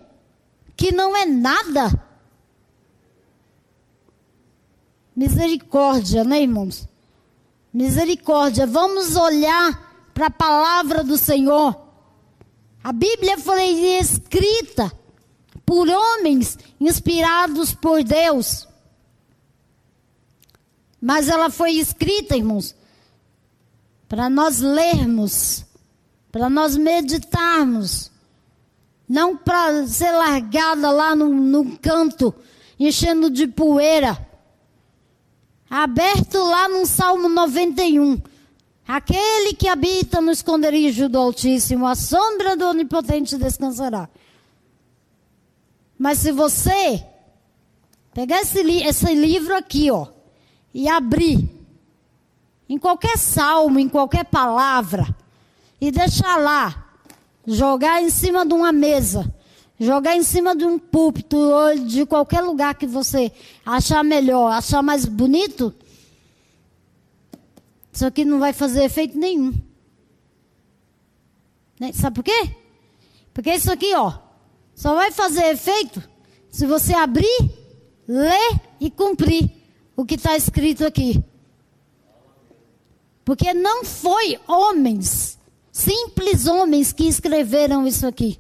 que 0.76 0.92
não 0.92 1.16
é 1.16 1.26
nada. 1.28 2.04
Misericórdia, 5.16 6.24
né, 6.24 6.42
irmãos? 6.42 6.88
Misericórdia. 7.72 8.66
Vamos 8.66 9.16
olhar 9.16 10.10
para 10.16 10.26
a 10.26 10.32
palavra 10.32 11.04
do 11.04 11.16
Senhor. 11.16 11.91
A 12.84 12.92
Bíblia 12.92 13.38
foi 13.38 13.64
escrita 14.00 14.92
por 15.66 15.88
homens 15.88 16.58
inspirados 16.80 17.74
por 17.74 18.04
Deus. 18.04 18.68
Mas 21.00 21.30
ela 21.30 21.50
foi 21.50 21.74
escrita, 21.74 22.36
irmãos, 22.36 22.76
para 24.08 24.30
nós 24.30 24.60
lermos, 24.60 25.66
para 26.32 26.50
nós 26.50 26.76
meditarmos, 26.76 28.12
não 29.08 29.38
para 29.38 29.86
ser 29.88 30.12
largada 30.12 30.92
lá 30.92 31.16
no 31.16 31.78
canto, 31.78 32.34
enchendo 32.80 33.30
de 33.30 33.48
poeira. 33.48 34.28
Aberto 35.70 36.38
lá 36.38 36.68
no 36.68 36.86
Salmo 36.86 37.30
91. 37.30 38.22
Aquele 38.92 39.54
que 39.54 39.70
habita 39.70 40.20
no 40.20 40.32
esconderijo 40.32 41.08
do 41.08 41.18
Altíssimo, 41.18 41.88
a 41.88 41.96
sombra 41.96 42.58
do 42.58 42.68
Onipotente 42.68 43.38
descansará. 43.38 44.10
Mas 45.98 46.18
se 46.18 46.34
você 46.34 47.02
pegar 48.14 48.42
esse, 48.42 48.60
esse 48.60 49.14
livro 49.14 49.56
aqui, 49.56 49.90
ó, 49.90 50.08
e 50.74 50.90
abrir 50.90 51.50
em 52.68 52.78
qualquer 52.78 53.18
salmo, 53.18 53.80
em 53.80 53.88
qualquer 53.88 54.26
palavra, 54.26 55.08
e 55.80 55.90
deixar 55.90 56.36
lá, 56.36 56.92
jogar 57.48 58.04
em 58.04 58.10
cima 58.10 58.46
de 58.46 58.54
uma 58.54 58.74
mesa, 58.74 59.34
jogar 59.80 60.18
em 60.18 60.24
cima 60.24 60.54
de 60.54 60.66
um 60.66 60.78
púlpito 60.78 61.38
ou 61.38 61.80
de 61.80 62.06
qualquer 62.06 62.42
lugar 62.42 62.76
que 62.76 62.88
você 62.88 63.32
achar 63.66 64.04
melhor, 64.04 64.52
achar 64.52 64.84
mais 64.84 65.06
bonito, 65.06 65.74
isso 67.92 68.06
aqui 68.06 68.24
não 68.24 68.40
vai 68.40 68.54
fazer 68.54 68.84
efeito 68.84 69.18
nenhum. 69.18 69.54
Né? 71.80 71.92
Sabe 71.94 72.16
por 72.16 72.24
quê? 72.24 72.56
Porque 73.34 73.54
isso 73.54 73.72
aqui, 73.72 73.94
ó, 73.96 74.14
só 74.76 74.96
vai 74.96 75.12
fazer 75.12 75.46
efeito 75.46 76.02
se 76.50 76.66
você 76.66 76.94
abrir, 76.94 77.50
ler 78.08 78.62
e 78.80 78.90
cumprir 78.92 79.50
o 79.96 80.06
que 80.06 80.16
está 80.16 80.36
escrito 80.36 80.86
aqui. 80.86 81.24
Porque 83.24 83.54
não 83.54 83.84
foi 83.84 84.40
homens, 84.48 85.38
simples 85.72 86.48
homens 86.48 86.92
que 86.92 87.08
escreveram 87.08 87.88
isso 87.88 88.06
aqui. 88.06 88.40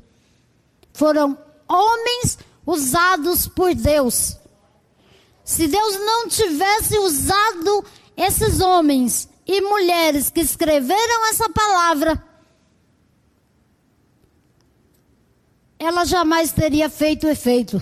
Foram 0.93 1.37
homens 1.67 2.37
usados 2.65 3.47
por 3.47 3.73
Deus. 3.73 4.37
Se 5.43 5.67
Deus 5.67 5.99
não 5.99 6.27
tivesse 6.27 6.97
usado 6.97 7.85
esses 8.15 8.59
homens 8.59 9.30
e 9.45 9.61
mulheres 9.61 10.29
que 10.29 10.39
escreveram 10.39 11.29
essa 11.29 11.49
palavra, 11.49 12.23
ela 15.79 16.05
jamais 16.05 16.51
teria 16.51 16.89
feito 16.89 17.27
efeito. 17.27 17.81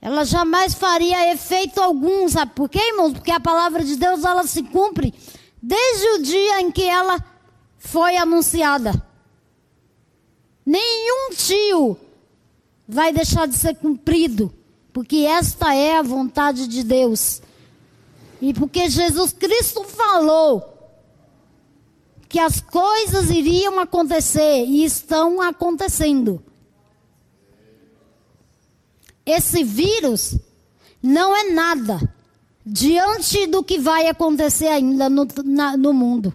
Ela 0.00 0.24
jamais 0.24 0.72
faria 0.72 1.30
efeito 1.30 1.78
algum, 1.78 2.26
sabe 2.28 2.52
por 2.54 2.68
quê, 2.70 2.78
irmãos? 2.78 3.12
Porque 3.12 3.30
a 3.30 3.38
palavra 3.38 3.84
de 3.84 3.96
Deus 3.96 4.24
ela 4.24 4.46
se 4.46 4.62
cumpre 4.62 5.12
desde 5.62 6.08
o 6.08 6.22
dia 6.22 6.60
em 6.62 6.70
que 6.70 6.84
ela 6.84 7.22
foi 7.76 8.16
anunciada. 8.16 9.06
Nenhum 10.64 11.30
tio 11.34 11.98
vai 12.88 13.12
deixar 13.12 13.46
de 13.46 13.56
ser 13.56 13.74
cumprido, 13.76 14.52
porque 14.92 15.18
esta 15.18 15.74
é 15.74 15.98
a 15.98 16.02
vontade 16.02 16.66
de 16.66 16.82
Deus. 16.82 17.42
E 18.40 18.54
porque 18.54 18.88
Jesus 18.88 19.32
Cristo 19.32 19.84
falou 19.84 20.70
que 22.28 22.38
as 22.38 22.60
coisas 22.60 23.28
iriam 23.28 23.78
acontecer 23.78 24.64
e 24.64 24.84
estão 24.84 25.42
acontecendo. 25.42 26.42
Esse 29.26 29.62
vírus 29.62 30.38
não 31.02 31.36
é 31.36 31.50
nada 31.50 32.00
diante 32.64 33.46
do 33.46 33.62
que 33.62 33.78
vai 33.78 34.06
acontecer 34.06 34.68
ainda 34.68 35.10
no, 35.10 35.26
na, 35.44 35.76
no 35.76 35.92
mundo. 35.92 36.32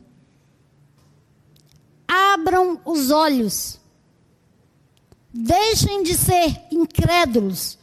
Abram 2.08 2.80
os 2.86 3.10
olhos. 3.10 3.80
Deixem 5.34 6.04
de 6.04 6.14
ser 6.14 6.62
incrédulos. 6.70 7.80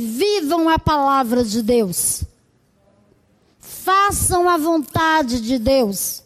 Vivam 0.00 0.68
a 0.68 0.78
palavra 0.78 1.42
de 1.42 1.62
Deus 1.62 2.24
façam 3.84 4.48
a 4.48 4.56
vontade 4.56 5.40
de 5.40 5.58
Deus. 5.58 6.22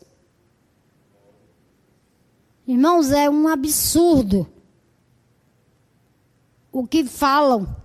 Irmãos, 2.66 3.10
é 3.10 3.28
um 3.28 3.48
absurdo 3.48 4.48
o 6.70 6.86
que 6.86 7.04
falam 7.04 7.76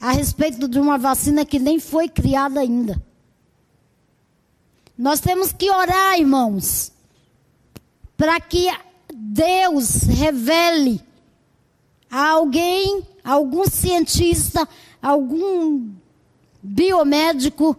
a 0.00 0.12
respeito 0.12 0.66
de 0.66 0.80
uma 0.80 0.96
vacina 0.96 1.44
que 1.44 1.58
nem 1.58 1.78
foi 1.78 2.08
criada 2.08 2.60
ainda. 2.60 3.00
Nós 4.96 5.20
temos 5.20 5.52
que 5.52 5.70
orar, 5.70 6.18
irmãos, 6.18 6.92
para 8.16 8.40
que 8.40 8.66
Deus 9.12 10.02
revele 10.02 11.02
a 12.10 12.30
alguém, 12.30 13.06
algum 13.22 13.64
cientista, 13.66 14.68
algum 15.02 15.92
biomédico, 16.62 17.76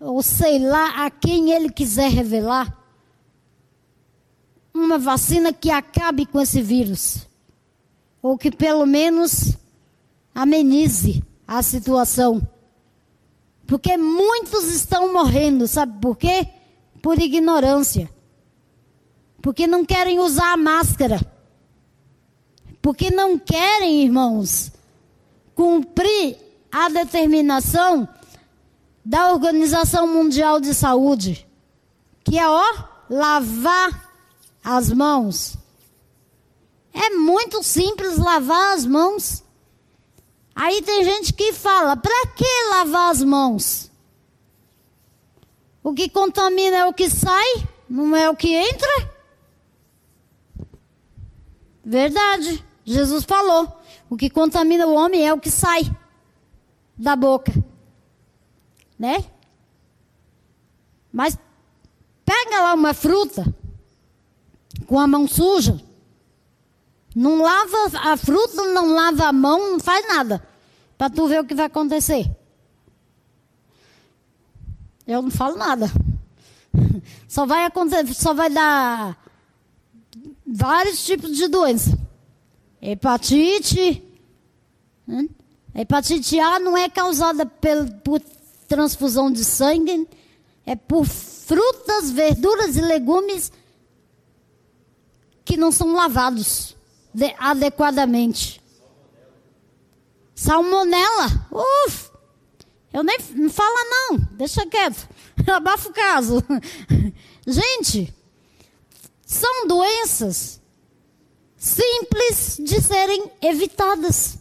ou 0.00 0.22
sei 0.22 0.58
lá 0.58 1.04
a 1.04 1.10
quem 1.10 1.50
ele 1.50 1.70
quiser 1.70 2.10
revelar, 2.10 2.76
uma 4.72 4.98
vacina 4.98 5.52
que 5.52 5.70
acabe 5.70 6.24
com 6.24 6.40
esse 6.40 6.62
vírus, 6.62 7.26
ou 8.22 8.38
que 8.38 8.50
pelo 8.50 8.86
menos 8.86 9.56
amenize 10.34 11.22
a 11.46 11.62
situação. 11.62 12.46
Porque 13.66 13.96
muitos 13.96 14.64
estão 14.72 15.12
morrendo, 15.12 15.66
sabe 15.66 16.00
por 16.00 16.16
quê? 16.16 16.48
Por 17.02 17.18
ignorância. 17.18 18.08
Porque 19.42 19.66
não 19.66 19.84
querem 19.84 20.20
usar 20.20 20.52
a 20.52 20.56
máscara. 20.56 21.20
Porque 22.80 23.10
não 23.10 23.38
querem, 23.38 24.04
irmãos, 24.04 24.72
cumprir 25.54 26.36
a 26.70 26.88
determinação 26.88 28.08
da 29.08 29.32
Organização 29.32 30.06
Mundial 30.06 30.60
de 30.60 30.74
Saúde, 30.74 31.48
que 32.22 32.38
é 32.38 32.46
ó, 32.46 32.62
lavar 33.08 34.12
as 34.62 34.92
mãos. 34.92 35.56
É 36.92 37.08
muito 37.08 37.62
simples 37.62 38.18
lavar 38.18 38.76
as 38.76 38.84
mãos. 38.84 39.42
Aí 40.54 40.82
tem 40.82 41.04
gente 41.04 41.32
que 41.32 41.54
fala: 41.54 41.96
para 41.96 42.26
que 42.36 42.44
lavar 42.68 43.10
as 43.10 43.24
mãos? 43.24 43.90
O 45.82 45.94
que 45.94 46.10
contamina 46.10 46.76
é 46.76 46.84
o 46.84 46.92
que 46.92 47.08
sai, 47.08 47.66
não 47.88 48.14
é 48.14 48.28
o 48.28 48.36
que 48.36 48.52
entra? 48.52 49.10
Verdade. 51.82 52.62
Jesus 52.84 53.24
falou: 53.24 53.74
o 54.10 54.18
que 54.18 54.28
contamina 54.28 54.86
o 54.86 54.92
homem 54.92 55.26
é 55.26 55.32
o 55.32 55.40
que 55.40 55.50
sai 55.50 55.90
da 56.94 57.16
boca. 57.16 57.67
Né? 58.98 59.24
Mas 61.12 61.38
pega 62.24 62.60
lá 62.60 62.74
uma 62.74 62.92
fruta 62.92 63.54
com 64.86 64.98
a 64.98 65.06
mão 65.06 65.26
suja. 65.26 65.80
Não 67.14 67.42
lava 67.42 67.76
a 68.10 68.16
fruta, 68.16 68.62
não 68.64 68.94
lava 68.94 69.26
a 69.26 69.32
mão, 69.32 69.72
não 69.72 69.80
faz 69.80 70.06
nada. 70.06 70.42
Para 70.96 71.10
tu 71.10 71.26
ver 71.26 71.40
o 71.40 71.44
que 71.44 71.54
vai 71.54 71.66
acontecer. 71.66 72.30
Eu 75.06 75.22
não 75.22 75.30
falo 75.30 75.56
nada. 75.56 75.90
Só 77.26 77.46
vai 77.46 77.64
acontecer, 77.64 78.14
só 78.14 78.32
vai 78.32 78.50
dar 78.50 79.16
vários 80.46 81.04
tipos 81.04 81.36
de 81.36 81.48
doença. 81.48 81.98
Hepatite. 82.80 84.02
Né? 85.06 85.28
Hepatite 85.74 86.38
A 86.38 86.58
não 86.58 86.76
é 86.76 86.88
causada 86.88 87.44
por, 87.44 87.90
por 88.02 88.22
transfusão 88.68 89.30
de 89.30 89.44
sangue, 89.44 90.06
é 90.64 90.76
por 90.76 91.04
frutas, 91.06 92.10
verduras 92.10 92.76
e 92.76 92.80
legumes 92.82 93.50
que 95.44 95.56
não 95.56 95.72
são 95.72 95.94
lavados 95.94 96.76
de, 97.12 97.34
adequadamente. 97.38 98.60
Salmonela. 100.34 101.48
Uf! 101.50 102.10
Eu 102.92 103.02
nem 103.02 103.18
não 103.34 103.50
fala 103.50 103.84
não, 103.84 104.18
deixa 104.32 104.66
quieto. 104.66 105.08
Abafa 105.50 105.88
o 105.88 105.92
caso. 105.92 106.44
Gente, 107.46 108.14
são 109.24 109.66
doenças 109.66 110.60
simples 111.56 112.56
de 112.60 112.80
serem 112.80 113.30
evitadas. 113.40 114.38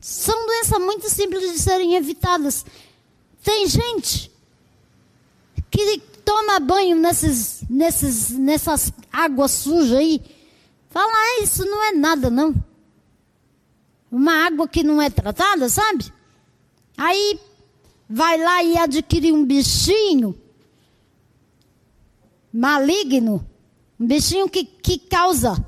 São 0.00 0.46
doenças 0.46 0.80
muito 0.80 1.08
simples 1.10 1.52
de 1.52 1.58
serem 1.60 1.94
evitadas. 1.94 2.64
Tem 3.42 3.66
gente 3.66 4.30
que 5.70 5.98
toma 6.24 6.60
banho 6.60 6.96
nesses, 6.96 7.64
nesses, 7.68 8.30
nessas 8.30 8.92
águas 9.12 9.50
sujas 9.50 9.98
aí. 9.98 10.20
Fala, 10.90 11.10
ah, 11.10 11.42
isso 11.42 11.64
não 11.64 11.82
é 11.82 11.92
nada, 11.92 12.30
não. 12.30 12.54
Uma 14.10 14.46
água 14.46 14.68
que 14.68 14.82
não 14.82 15.00
é 15.00 15.08
tratada, 15.08 15.68
sabe? 15.68 16.12
Aí 16.96 17.40
vai 18.08 18.38
lá 18.38 18.62
e 18.62 18.76
adquire 18.76 19.32
um 19.32 19.44
bichinho 19.44 20.38
maligno, 22.52 23.44
um 23.98 24.06
bichinho 24.06 24.48
que, 24.48 24.64
que 24.64 24.98
causa 24.98 25.66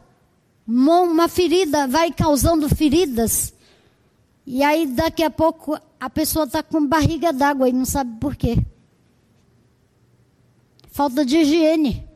uma 0.67 1.29
ferida, 1.29 1.89
vai 1.89 2.13
causando 2.13 2.69
feridas. 2.69 3.54
E 4.47 4.63
aí 4.63 4.87
daqui 4.87 5.23
a 5.23 5.31
pouco 5.31 5.79
a 5.99 6.11
pessoa 6.11 6.45
está 6.45 6.63
com 6.63 6.87
barriga 6.87 7.33
d'água 7.33 7.69
e 7.69 7.73
não 7.73 7.85
sabe 7.85 8.19
por 8.21 8.37
quê. 8.37 8.59
Falta 10.89 11.25
de 11.25 11.39
higiene. 11.39 12.07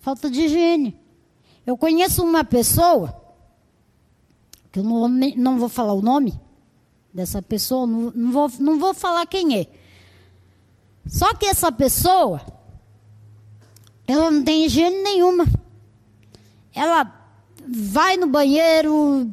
Falta 0.00 0.28
de 0.28 0.40
higiene. 0.42 1.00
Eu 1.64 1.76
conheço 1.76 2.24
uma 2.24 2.42
pessoa, 2.42 3.16
que 4.72 4.80
eu 4.80 4.84
não, 4.84 5.08
não 5.08 5.58
vou 5.58 5.68
falar 5.68 5.92
o 5.92 6.02
nome 6.02 6.38
dessa 7.14 7.40
pessoa, 7.40 7.86
não, 7.86 8.10
não, 8.10 8.32
vou, 8.32 8.50
não 8.58 8.78
vou 8.78 8.92
falar 8.92 9.24
quem 9.26 9.60
é. 9.60 9.66
Só 11.06 11.32
que 11.34 11.46
essa 11.46 11.70
pessoa, 11.70 12.40
ela 14.06 14.30
não 14.30 14.42
tem 14.42 14.64
higiene 14.64 15.02
nenhuma. 15.02 15.46
Ela 16.74 17.10
vai 17.64 18.16
no 18.16 18.26
banheiro, 18.26 19.32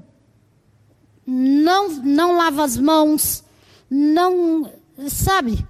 não, 1.29 1.89
não 1.89 2.35
lava 2.35 2.63
as 2.63 2.75
mãos, 2.75 3.43
não, 3.87 4.71
sabe, 5.07 5.63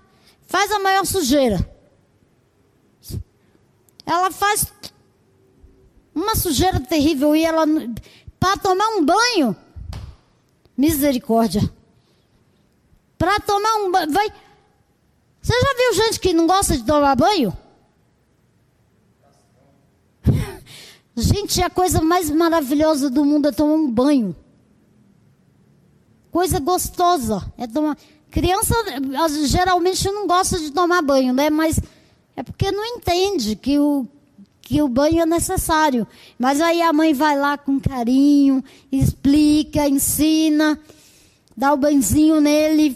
faz 0.48 0.72
a 0.72 0.80
maior 0.80 1.06
sujeira. 1.06 1.70
Ela 4.06 4.32
faz 4.32 4.72
uma 6.16 6.34
sujeira 6.36 6.80
terrível 6.80 7.36
e 7.36 7.44
ela, 7.44 7.66
para 8.40 8.58
tomar 8.58 8.88
um 8.88 9.06
banho, 9.06 9.56
misericórdia. 10.78 11.62
Para 13.18 13.40
tomar 13.42 13.76
um 13.76 13.92
banho, 13.92 14.12
vai. 14.12 14.32
Você 15.42 15.54
já 15.54 15.74
viu 15.76 15.94
gente 16.06 16.20
que 16.22 16.34
não 16.34 16.48
gosta 16.48 16.78
de 16.78 16.86
tomar 16.86 17.16
banho? 17.16 17.56
Gente, 21.16 21.62
a 21.62 21.70
coisa 21.70 22.02
mais 22.02 22.30
maravilhosa 22.30 23.10
do 23.10 23.26
mundo 23.26 23.50
é 23.50 23.52
tomar 23.52 23.74
um 23.74 23.92
banho. 23.92 24.34
Coisa 26.40 26.58
gostosa 26.58 27.52
é 27.58 27.68
tomar. 27.68 27.98
Criança 28.32 28.74
geralmente 29.46 30.10
não 30.10 30.26
gosta 30.26 30.58
de 30.58 30.72
tomar 30.72 31.02
banho, 31.02 31.34
né? 31.34 31.50
Mas 31.50 31.82
é 32.34 32.42
porque 32.42 32.72
não 32.72 32.86
entende 32.86 33.58
que 33.58 33.78
o, 33.78 34.08
que 34.62 34.82
o 34.82 34.88
banho 34.88 35.20
é 35.20 35.26
necessário. 35.26 36.08
Mas 36.38 36.62
aí 36.62 36.82
a 36.82 36.94
mãe 36.94 37.14
vai 37.14 37.38
lá 37.38 37.58
com 37.58 37.78
carinho, 37.78 38.64
explica, 38.90 39.86
ensina, 39.86 40.80
dá 41.58 41.74
o 41.74 41.78
banhozinho 41.78 42.40
nele. 42.40 42.96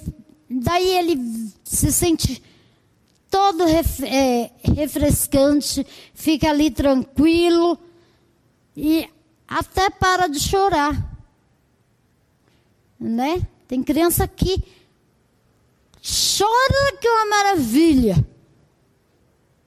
Daí 0.49 0.95
ele 0.95 1.51
se 1.65 1.91
sente 1.91 2.41
todo 3.29 3.65
ref, 3.65 4.03
é, 4.03 4.51
refrescante, 4.73 5.85
fica 6.13 6.49
ali 6.49 6.71
tranquilo 6.71 7.77
e 8.77 9.05
até 9.45 9.89
para 9.89 10.27
de 10.27 10.39
chorar. 10.39 11.12
Né? 13.03 13.45
Tem 13.67 13.83
criança 13.83 14.27
que 14.27 14.63
chora 16.01 16.97
que 16.99 17.07
é 17.07 17.11
uma 17.11 17.25
maravilha 17.25 18.25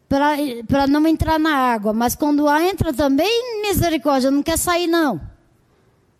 para 0.08 0.86
não 0.86 1.06
entrar 1.06 1.38
na 1.38 1.54
água, 1.54 1.92
mas 1.92 2.14
quando 2.14 2.48
entra 2.60 2.92
também, 2.94 3.60
misericórdia, 3.62 4.30
não 4.30 4.42
quer 4.42 4.56
sair 4.56 4.86
não. 4.86 5.20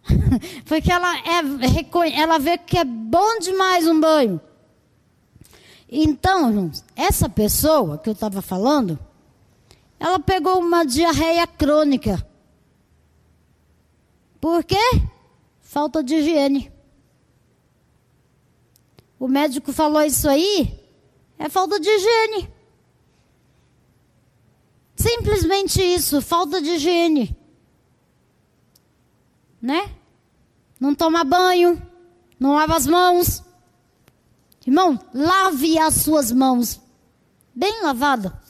Porque 0.67 0.93
ela, 0.93 1.17
é, 1.19 2.21
ela 2.21 2.39
vê 2.39 2.59
que 2.59 2.77
é 2.77 2.85
bom 2.85 3.39
demais 3.39 3.87
um 3.87 3.99
banho. 3.99 4.41
Então, 5.89 6.71
essa 6.97 7.29
pessoa 7.29 7.97
que 7.97 8.09
eu 8.09 8.12
estava 8.12 8.43
falando, 8.43 8.99
ela 9.99 10.19
pegou 10.19 10.59
uma 10.59 10.85
diarreia 10.85 11.47
crônica. 11.47 12.27
Por 14.41 14.64
quê? 14.64 15.03
Falta 15.61 16.03
de 16.03 16.17
higiene. 16.17 16.76
O 19.27 19.29
médico 19.29 19.72
falou 19.72 20.01
isso 20.03 20.29
aí, 20.29 20.81
é 21.37 21.49
falta 21.49 21.81
de 21.81 21.91
higiene. 21.91 22.49
Simplesmente 24.95 25.83
isso, 25.83 26.22
falta 26.22 26.62
de 26.62 26.70
higiene. 26.70 27.37
Né? 29.61 29.93
Não 30.79 30.95
toma 30.95 31.24
banho, 31.24 31.83
não 32.39 32.55
lava 32.55 32.77
as 32.77 32.87
mãos. 32.87 33.43
Irmão, 34.64 34.97
lave 35.12 35.77
as 35.77 35.95
suas 35.95 36.31
mãos. 36.31 36.81
Bem 37.53 37.83
lavada. 37.83 38.41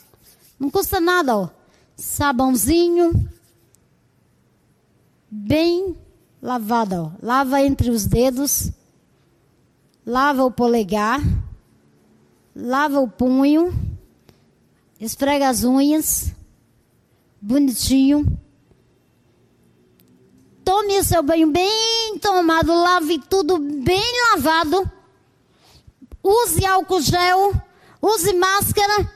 Não 0.59 0.69
custa 0.69 0.99
nada, 0.99 1.35
ó. 1.35 1.49
Sabãozinho. 1.95 3.27
Bem 5.27 5.97
lavada, 6.39 7.01
ó. 7.01 7.11
Lava 7.19 7.63
entre 7.63 7.89
os 7.89 8.05
dedos. 8.05 8.71
Lava 10.07 10.45
o 10.45 10.49
polegar. 10.51 11.21
Lava 12.55 12.99
o 13.01 13.07
punho. 13.07 13.73
Esfrega 14.99 15.49
as 15.49 15.63
unhas. 15.63 16.33
Bonitinho. 17.39 18.25
Tome 20.63 20.97
o 20.97 21.03
seu 21.03 21.21
banho 21.21 21.51
bem 21.51 22.17
tomado. 22.19 22.73
Lave 22.73 23.19
tudo 23.19 23.59
bem 23.59 24.03
lavado 24.31 24.97
use 26.27 26.65
álcool 26.65 27.01
gel, 27.01 27.53
use 28.01 28.33
máscara. 28.33 29.09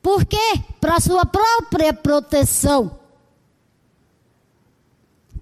Por 0.00 0.24
quê? 0.24 0.62
Para 0.80 1.00
sua 1.00 1.26
própria 1.26 1.92
proteção. 1.92 3.00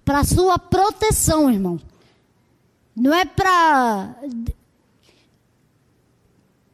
Para 0.04 0.24
sua 0.24 0.58
proteção, 0.58 1.50
irmão. 1.50 1.80
Não 2.94 3.14
é 3.14 3.24
para 3.24 4.16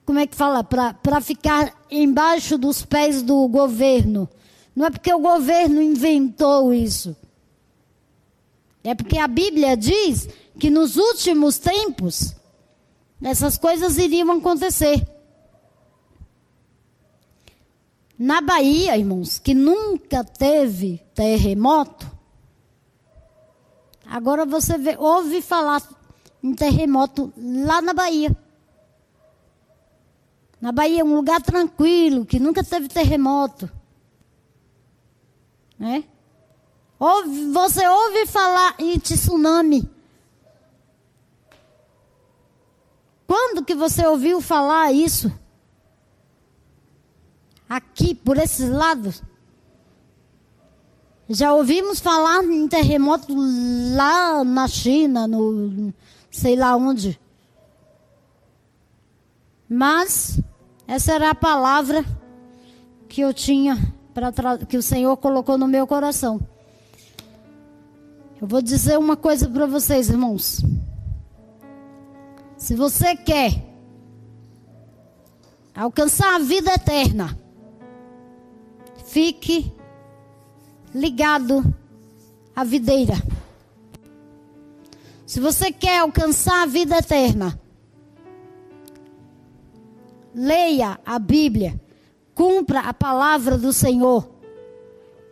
como 0.08 0.18
é 0.20 0.26
que 0.26 0.34
fala? 0.34 0.64
Para 0.64 1.20
ficar 1.20 1.76
embaixo 1.90 2.56
dos 2.56 2.82
pés 2.82 3.20
do 3.20 3.46
governo. 3.46 4.26
Não 4.74 4.86
é 4.86 4.90
porque 4.90 5.12
o 5.12 5.18
governo 5.18 5.82
inventou 5.82 6.72
isso. 6.72 7.14
É 8.82 8.94
porque 8.94 9.18
a 9.18 9.28
Bíblia 9.28 9.76
diz 9.76 10.26
que 10.58 10.70
nos 10.70 10.96
últimos 10.96 11.58
tempos 11.58 12.34
essas 13.20 13.58
coisas 13.58 13.98
iriam 13.98 14.30
acontecer. 14.32 15.06
Na 18.18 18.40
Bahia, 18.40 18.96
irmãos, 18.96 19.38
que 19.38 19.52
nunca 19.52 20.24
teve 20.24 21.02
terremoto, 21.14 22.10
agora 24.06 24.46
você 24.46 24.78
vê, 24.78 24.96
ouve 24.96 25.42
falar 25.42 25.82
em 26.42 26.54
terremoto 26.54 27.32
lá 27.36 27.80
na 27.80 27.92
Bahia. 27.92 28.36
Na 30.60 30.72
Bahia 30.72 31.02
é 31.02 31.04
um 31.04 31.14
lugar 31.14 31.40
tranquilo, 31.40 32.26
que 32.26 32.40
nunca 32.40 32.64
teve 32.64 32.88
terremoto. 32.88 33.70
Né? 35.78 36.04
Ouve, 36.98 37.52
você 37.52 37.86
ouve 37.86 38.26
falar 38.26 38.74
em 38.78 38.98
tsunami. 38.98 39.88
Quando 43.26 43.64
que 43.64 43.74
você 43.74 44.04
ouviu 44.06 44.40
falar 44.40 44.90
isso? 44.90 45.32
Aqui, 47.68 48.14
por 48.14 48.36
esses 48.38 48.68
lados. 48.68 49.22
Já 51.28 51.52
ouvimos 51.52 52.00
falar 52.00 52.42
em 52.42 52.66
terremoto 52.66 53.34
lá 53.94 54.42
na 54.42 54.66
China, 54.66 55.28
no 55.28 55.92
sei 56.30 56.56
lá 56.56 56.76
onde. 56.76 57.18
Mas 59.68 60.40
essa 60.86 61.12
era 61.12 61.30
a 61.30 61.34
palavra 61.34 62.04
que 63.08 63.20
eu 63.20 63.34
tinha 63.34 63.76
para 64.14 64.32
que 64.66 64.76
o 64.76 64.82
Senhor 64.82 65.16
colocou 65.16 65.58
no 65.58 65.68
meu 65.68 65.86
coração. 65.86 66.40
Eu 68.40 68.46
vou 68.46 68.62
dizer 68.62 68.98
uma 68.98 69.16
coisa 69.16 69.48
para 69.48 69.66
vocês, 69.66 70.08
irmãos. 70.08 70.64
Se 72.56 72.74
você 72.74 73.16
quer 73.16 73.64
alcançar 75.74 76.34
a 76.34 76.38
vida 76.38 76.72
eterna, 76.72 77.38
fique 79.06 79.72
ligado 80.94 81.74
à 82.54 82.64
videira. 82.64 83.14
Se 85.28 85.40
você 85.40 85.70
quer 85.70 85.98
alcançar 85.98 86.62
a 86.62 86.66
vida 86.66 86.96
eterna, 86.96 87.60
leia 90.34 90.98
a 91.04 91.18
Bíblia, 91.18 91.78
cumpra 92.34 92.80
a 92.80 92.94
palavra 92.94 93.58
do 93.58 93.70
Senhor, 93.70 94.26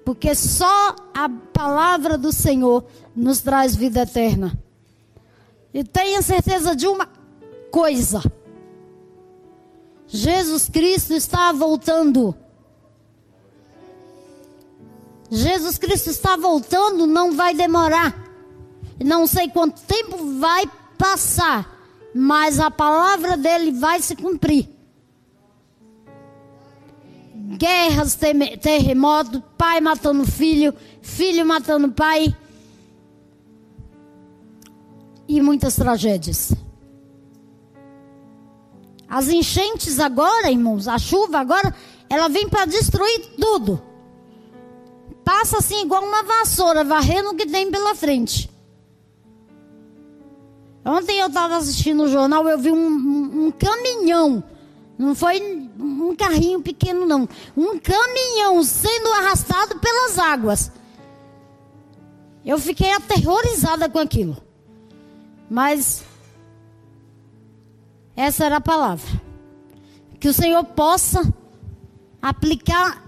porque 0.04 0.34
só 0.34 0.94
a 1.14 1.30
palavra 1.30 2.18
do 2.18 2.30
Senhor 2.30 2.84
nos 3.16 3.40
traz 3.40 3.74
vida 3.74 4.02
eterna. 4.02 4.62
E 5.72 5.82
tenha 5.82 6.20
certeza 6.20 6.76
de 6.76 6.86
uma 6.86 7.08
coisa: 7.70 8.20
Jesus 10.06 10.68
Cristo 10.68 11.14
está 11.14 11.52
voltando. 11.52 12.36
Jesus 15.30 15.78
Cristo 15.78 16.10
está 16.10 16.36
voltando, 16.36 17.06
não 17.06 17.32
vai 17.32 17.54
demorar. 17.54 18.25
Não 19.04 19.26
sei 19.26 19.48
quanto 19.48 19.80
tempo 19.82 20.38
vai 20.38 20.70
passar, 20.96 21.70
mas 22.14 22.58
a 22.58 22.70
palavra 22.70 23.36
dele 23.36 23.72
vai 23.72 24.00
se 24.00 24.16
cumprir 24.16 24.76
guerras, 27.56 28.18
terremotos, 28.60 29.40
pai 29.56 29.80
matando 29.80 30.24
filho, 30.24 30.74
filho 31.00 31.46
matando 31.46 31.90
pai 31.92 32.34
e 35.28 35.40
muitas 35.40 35.76
tragédias. 35.76 36.52
As 39.08 39.28
enchentes 39.28 40.00
agora, 40.00 40.50
irmãos, 40.50 40.88
a 40.88 40.98
chuva 40.98 41.38
agora, 41.38 41.74
ela 42.10 42.28
vem 42.28 42.48
para 42.48 42.64
destruir 42.64 43.34
tudo. 43.38 43.80
Passa 45.24 45.58
assim 45.58 45.82
igual 45.82 46.04
uma 46.04 46.22
vassoura, 46.24 46.84
varrendo 46.84 47.30
o 47.30 47.34
que 47.34 47.46
tem 47.46 47.70
pela 47.70 47.94
frente. 47.94 48.50
Ontem 50.86 51.18
eu 51.18 51.26
estava 51.26 51.56
assistindo 51.56 52.04
o 52.04 52.08
jornal, 52.08 52.48
eu 52.48 52.58
vi 52.58 52.70
um, 52.70 52.86
um, 52.86 53.46
um 53.46 53.50
caminhão 53.50 54.42
não 54.98 55.14
foi 55.14 55.70
um 55.78 56.16
carrinho 56.16 56.62
pequeno, 56.62 57.04
não. 57.06 57.28
Um 57.56 57.78
caminhão 57.78 58.62
sendo 58.62 59.08
arrastado 59.12 59.78
pelas 59.78 60.18
águas. 60.18 60.72
Eu 62.44 62.58
fiquei 62.58 62.90
aterrorizada 62.92 63.88
com 63.90 63.98
aquilo. 63.98 64.36
Mas 65.50 66.02
essa 68.16 68.46
era 68.46 68.56
a 68.56 68.60
palavra. 68.60 69.20
Que 70.18 70.28
o 70.28 70.32
Senhor 70.32 70.64
possa 70.64 71.20
aplicar, 72.22 73.04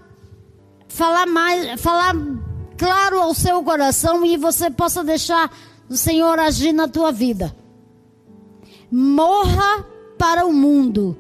falar 0.89 1.27
mais, 1.27 1.81
falar 1.81 2.15
claro 2.77 3.19
ao 3.19 3.33
seu 3.33 3.63
coração 3.63 4.27
e 4.27 4.37
você 4.37 4.71
possa 4.71 5.03
deixar 5.03 5.51
o 5.89 5.97
Senhor 5.97 6.39
agir 6.39 6.73
na 6.73 6.87
tua 6.87 7.11
vida. 7.11 7.57
Morra 8.91 9.87
para 10.17 10.47
o 10.47 10.53
mundo 10.53 11.17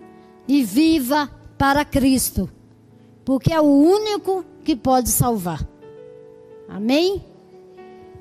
e 0.46 0.64
viva 0.64 1.30
para 1.56 1.84
Cristo, 1.84 2.48
porque 3.24 3.52
é 3.52 3.60
o 3.60 3.64
único 3.64 4.44
que 4.64 4.74
pode 4.74 5.10
salvar. 5.10 5.66
Amém? 6.68 7.24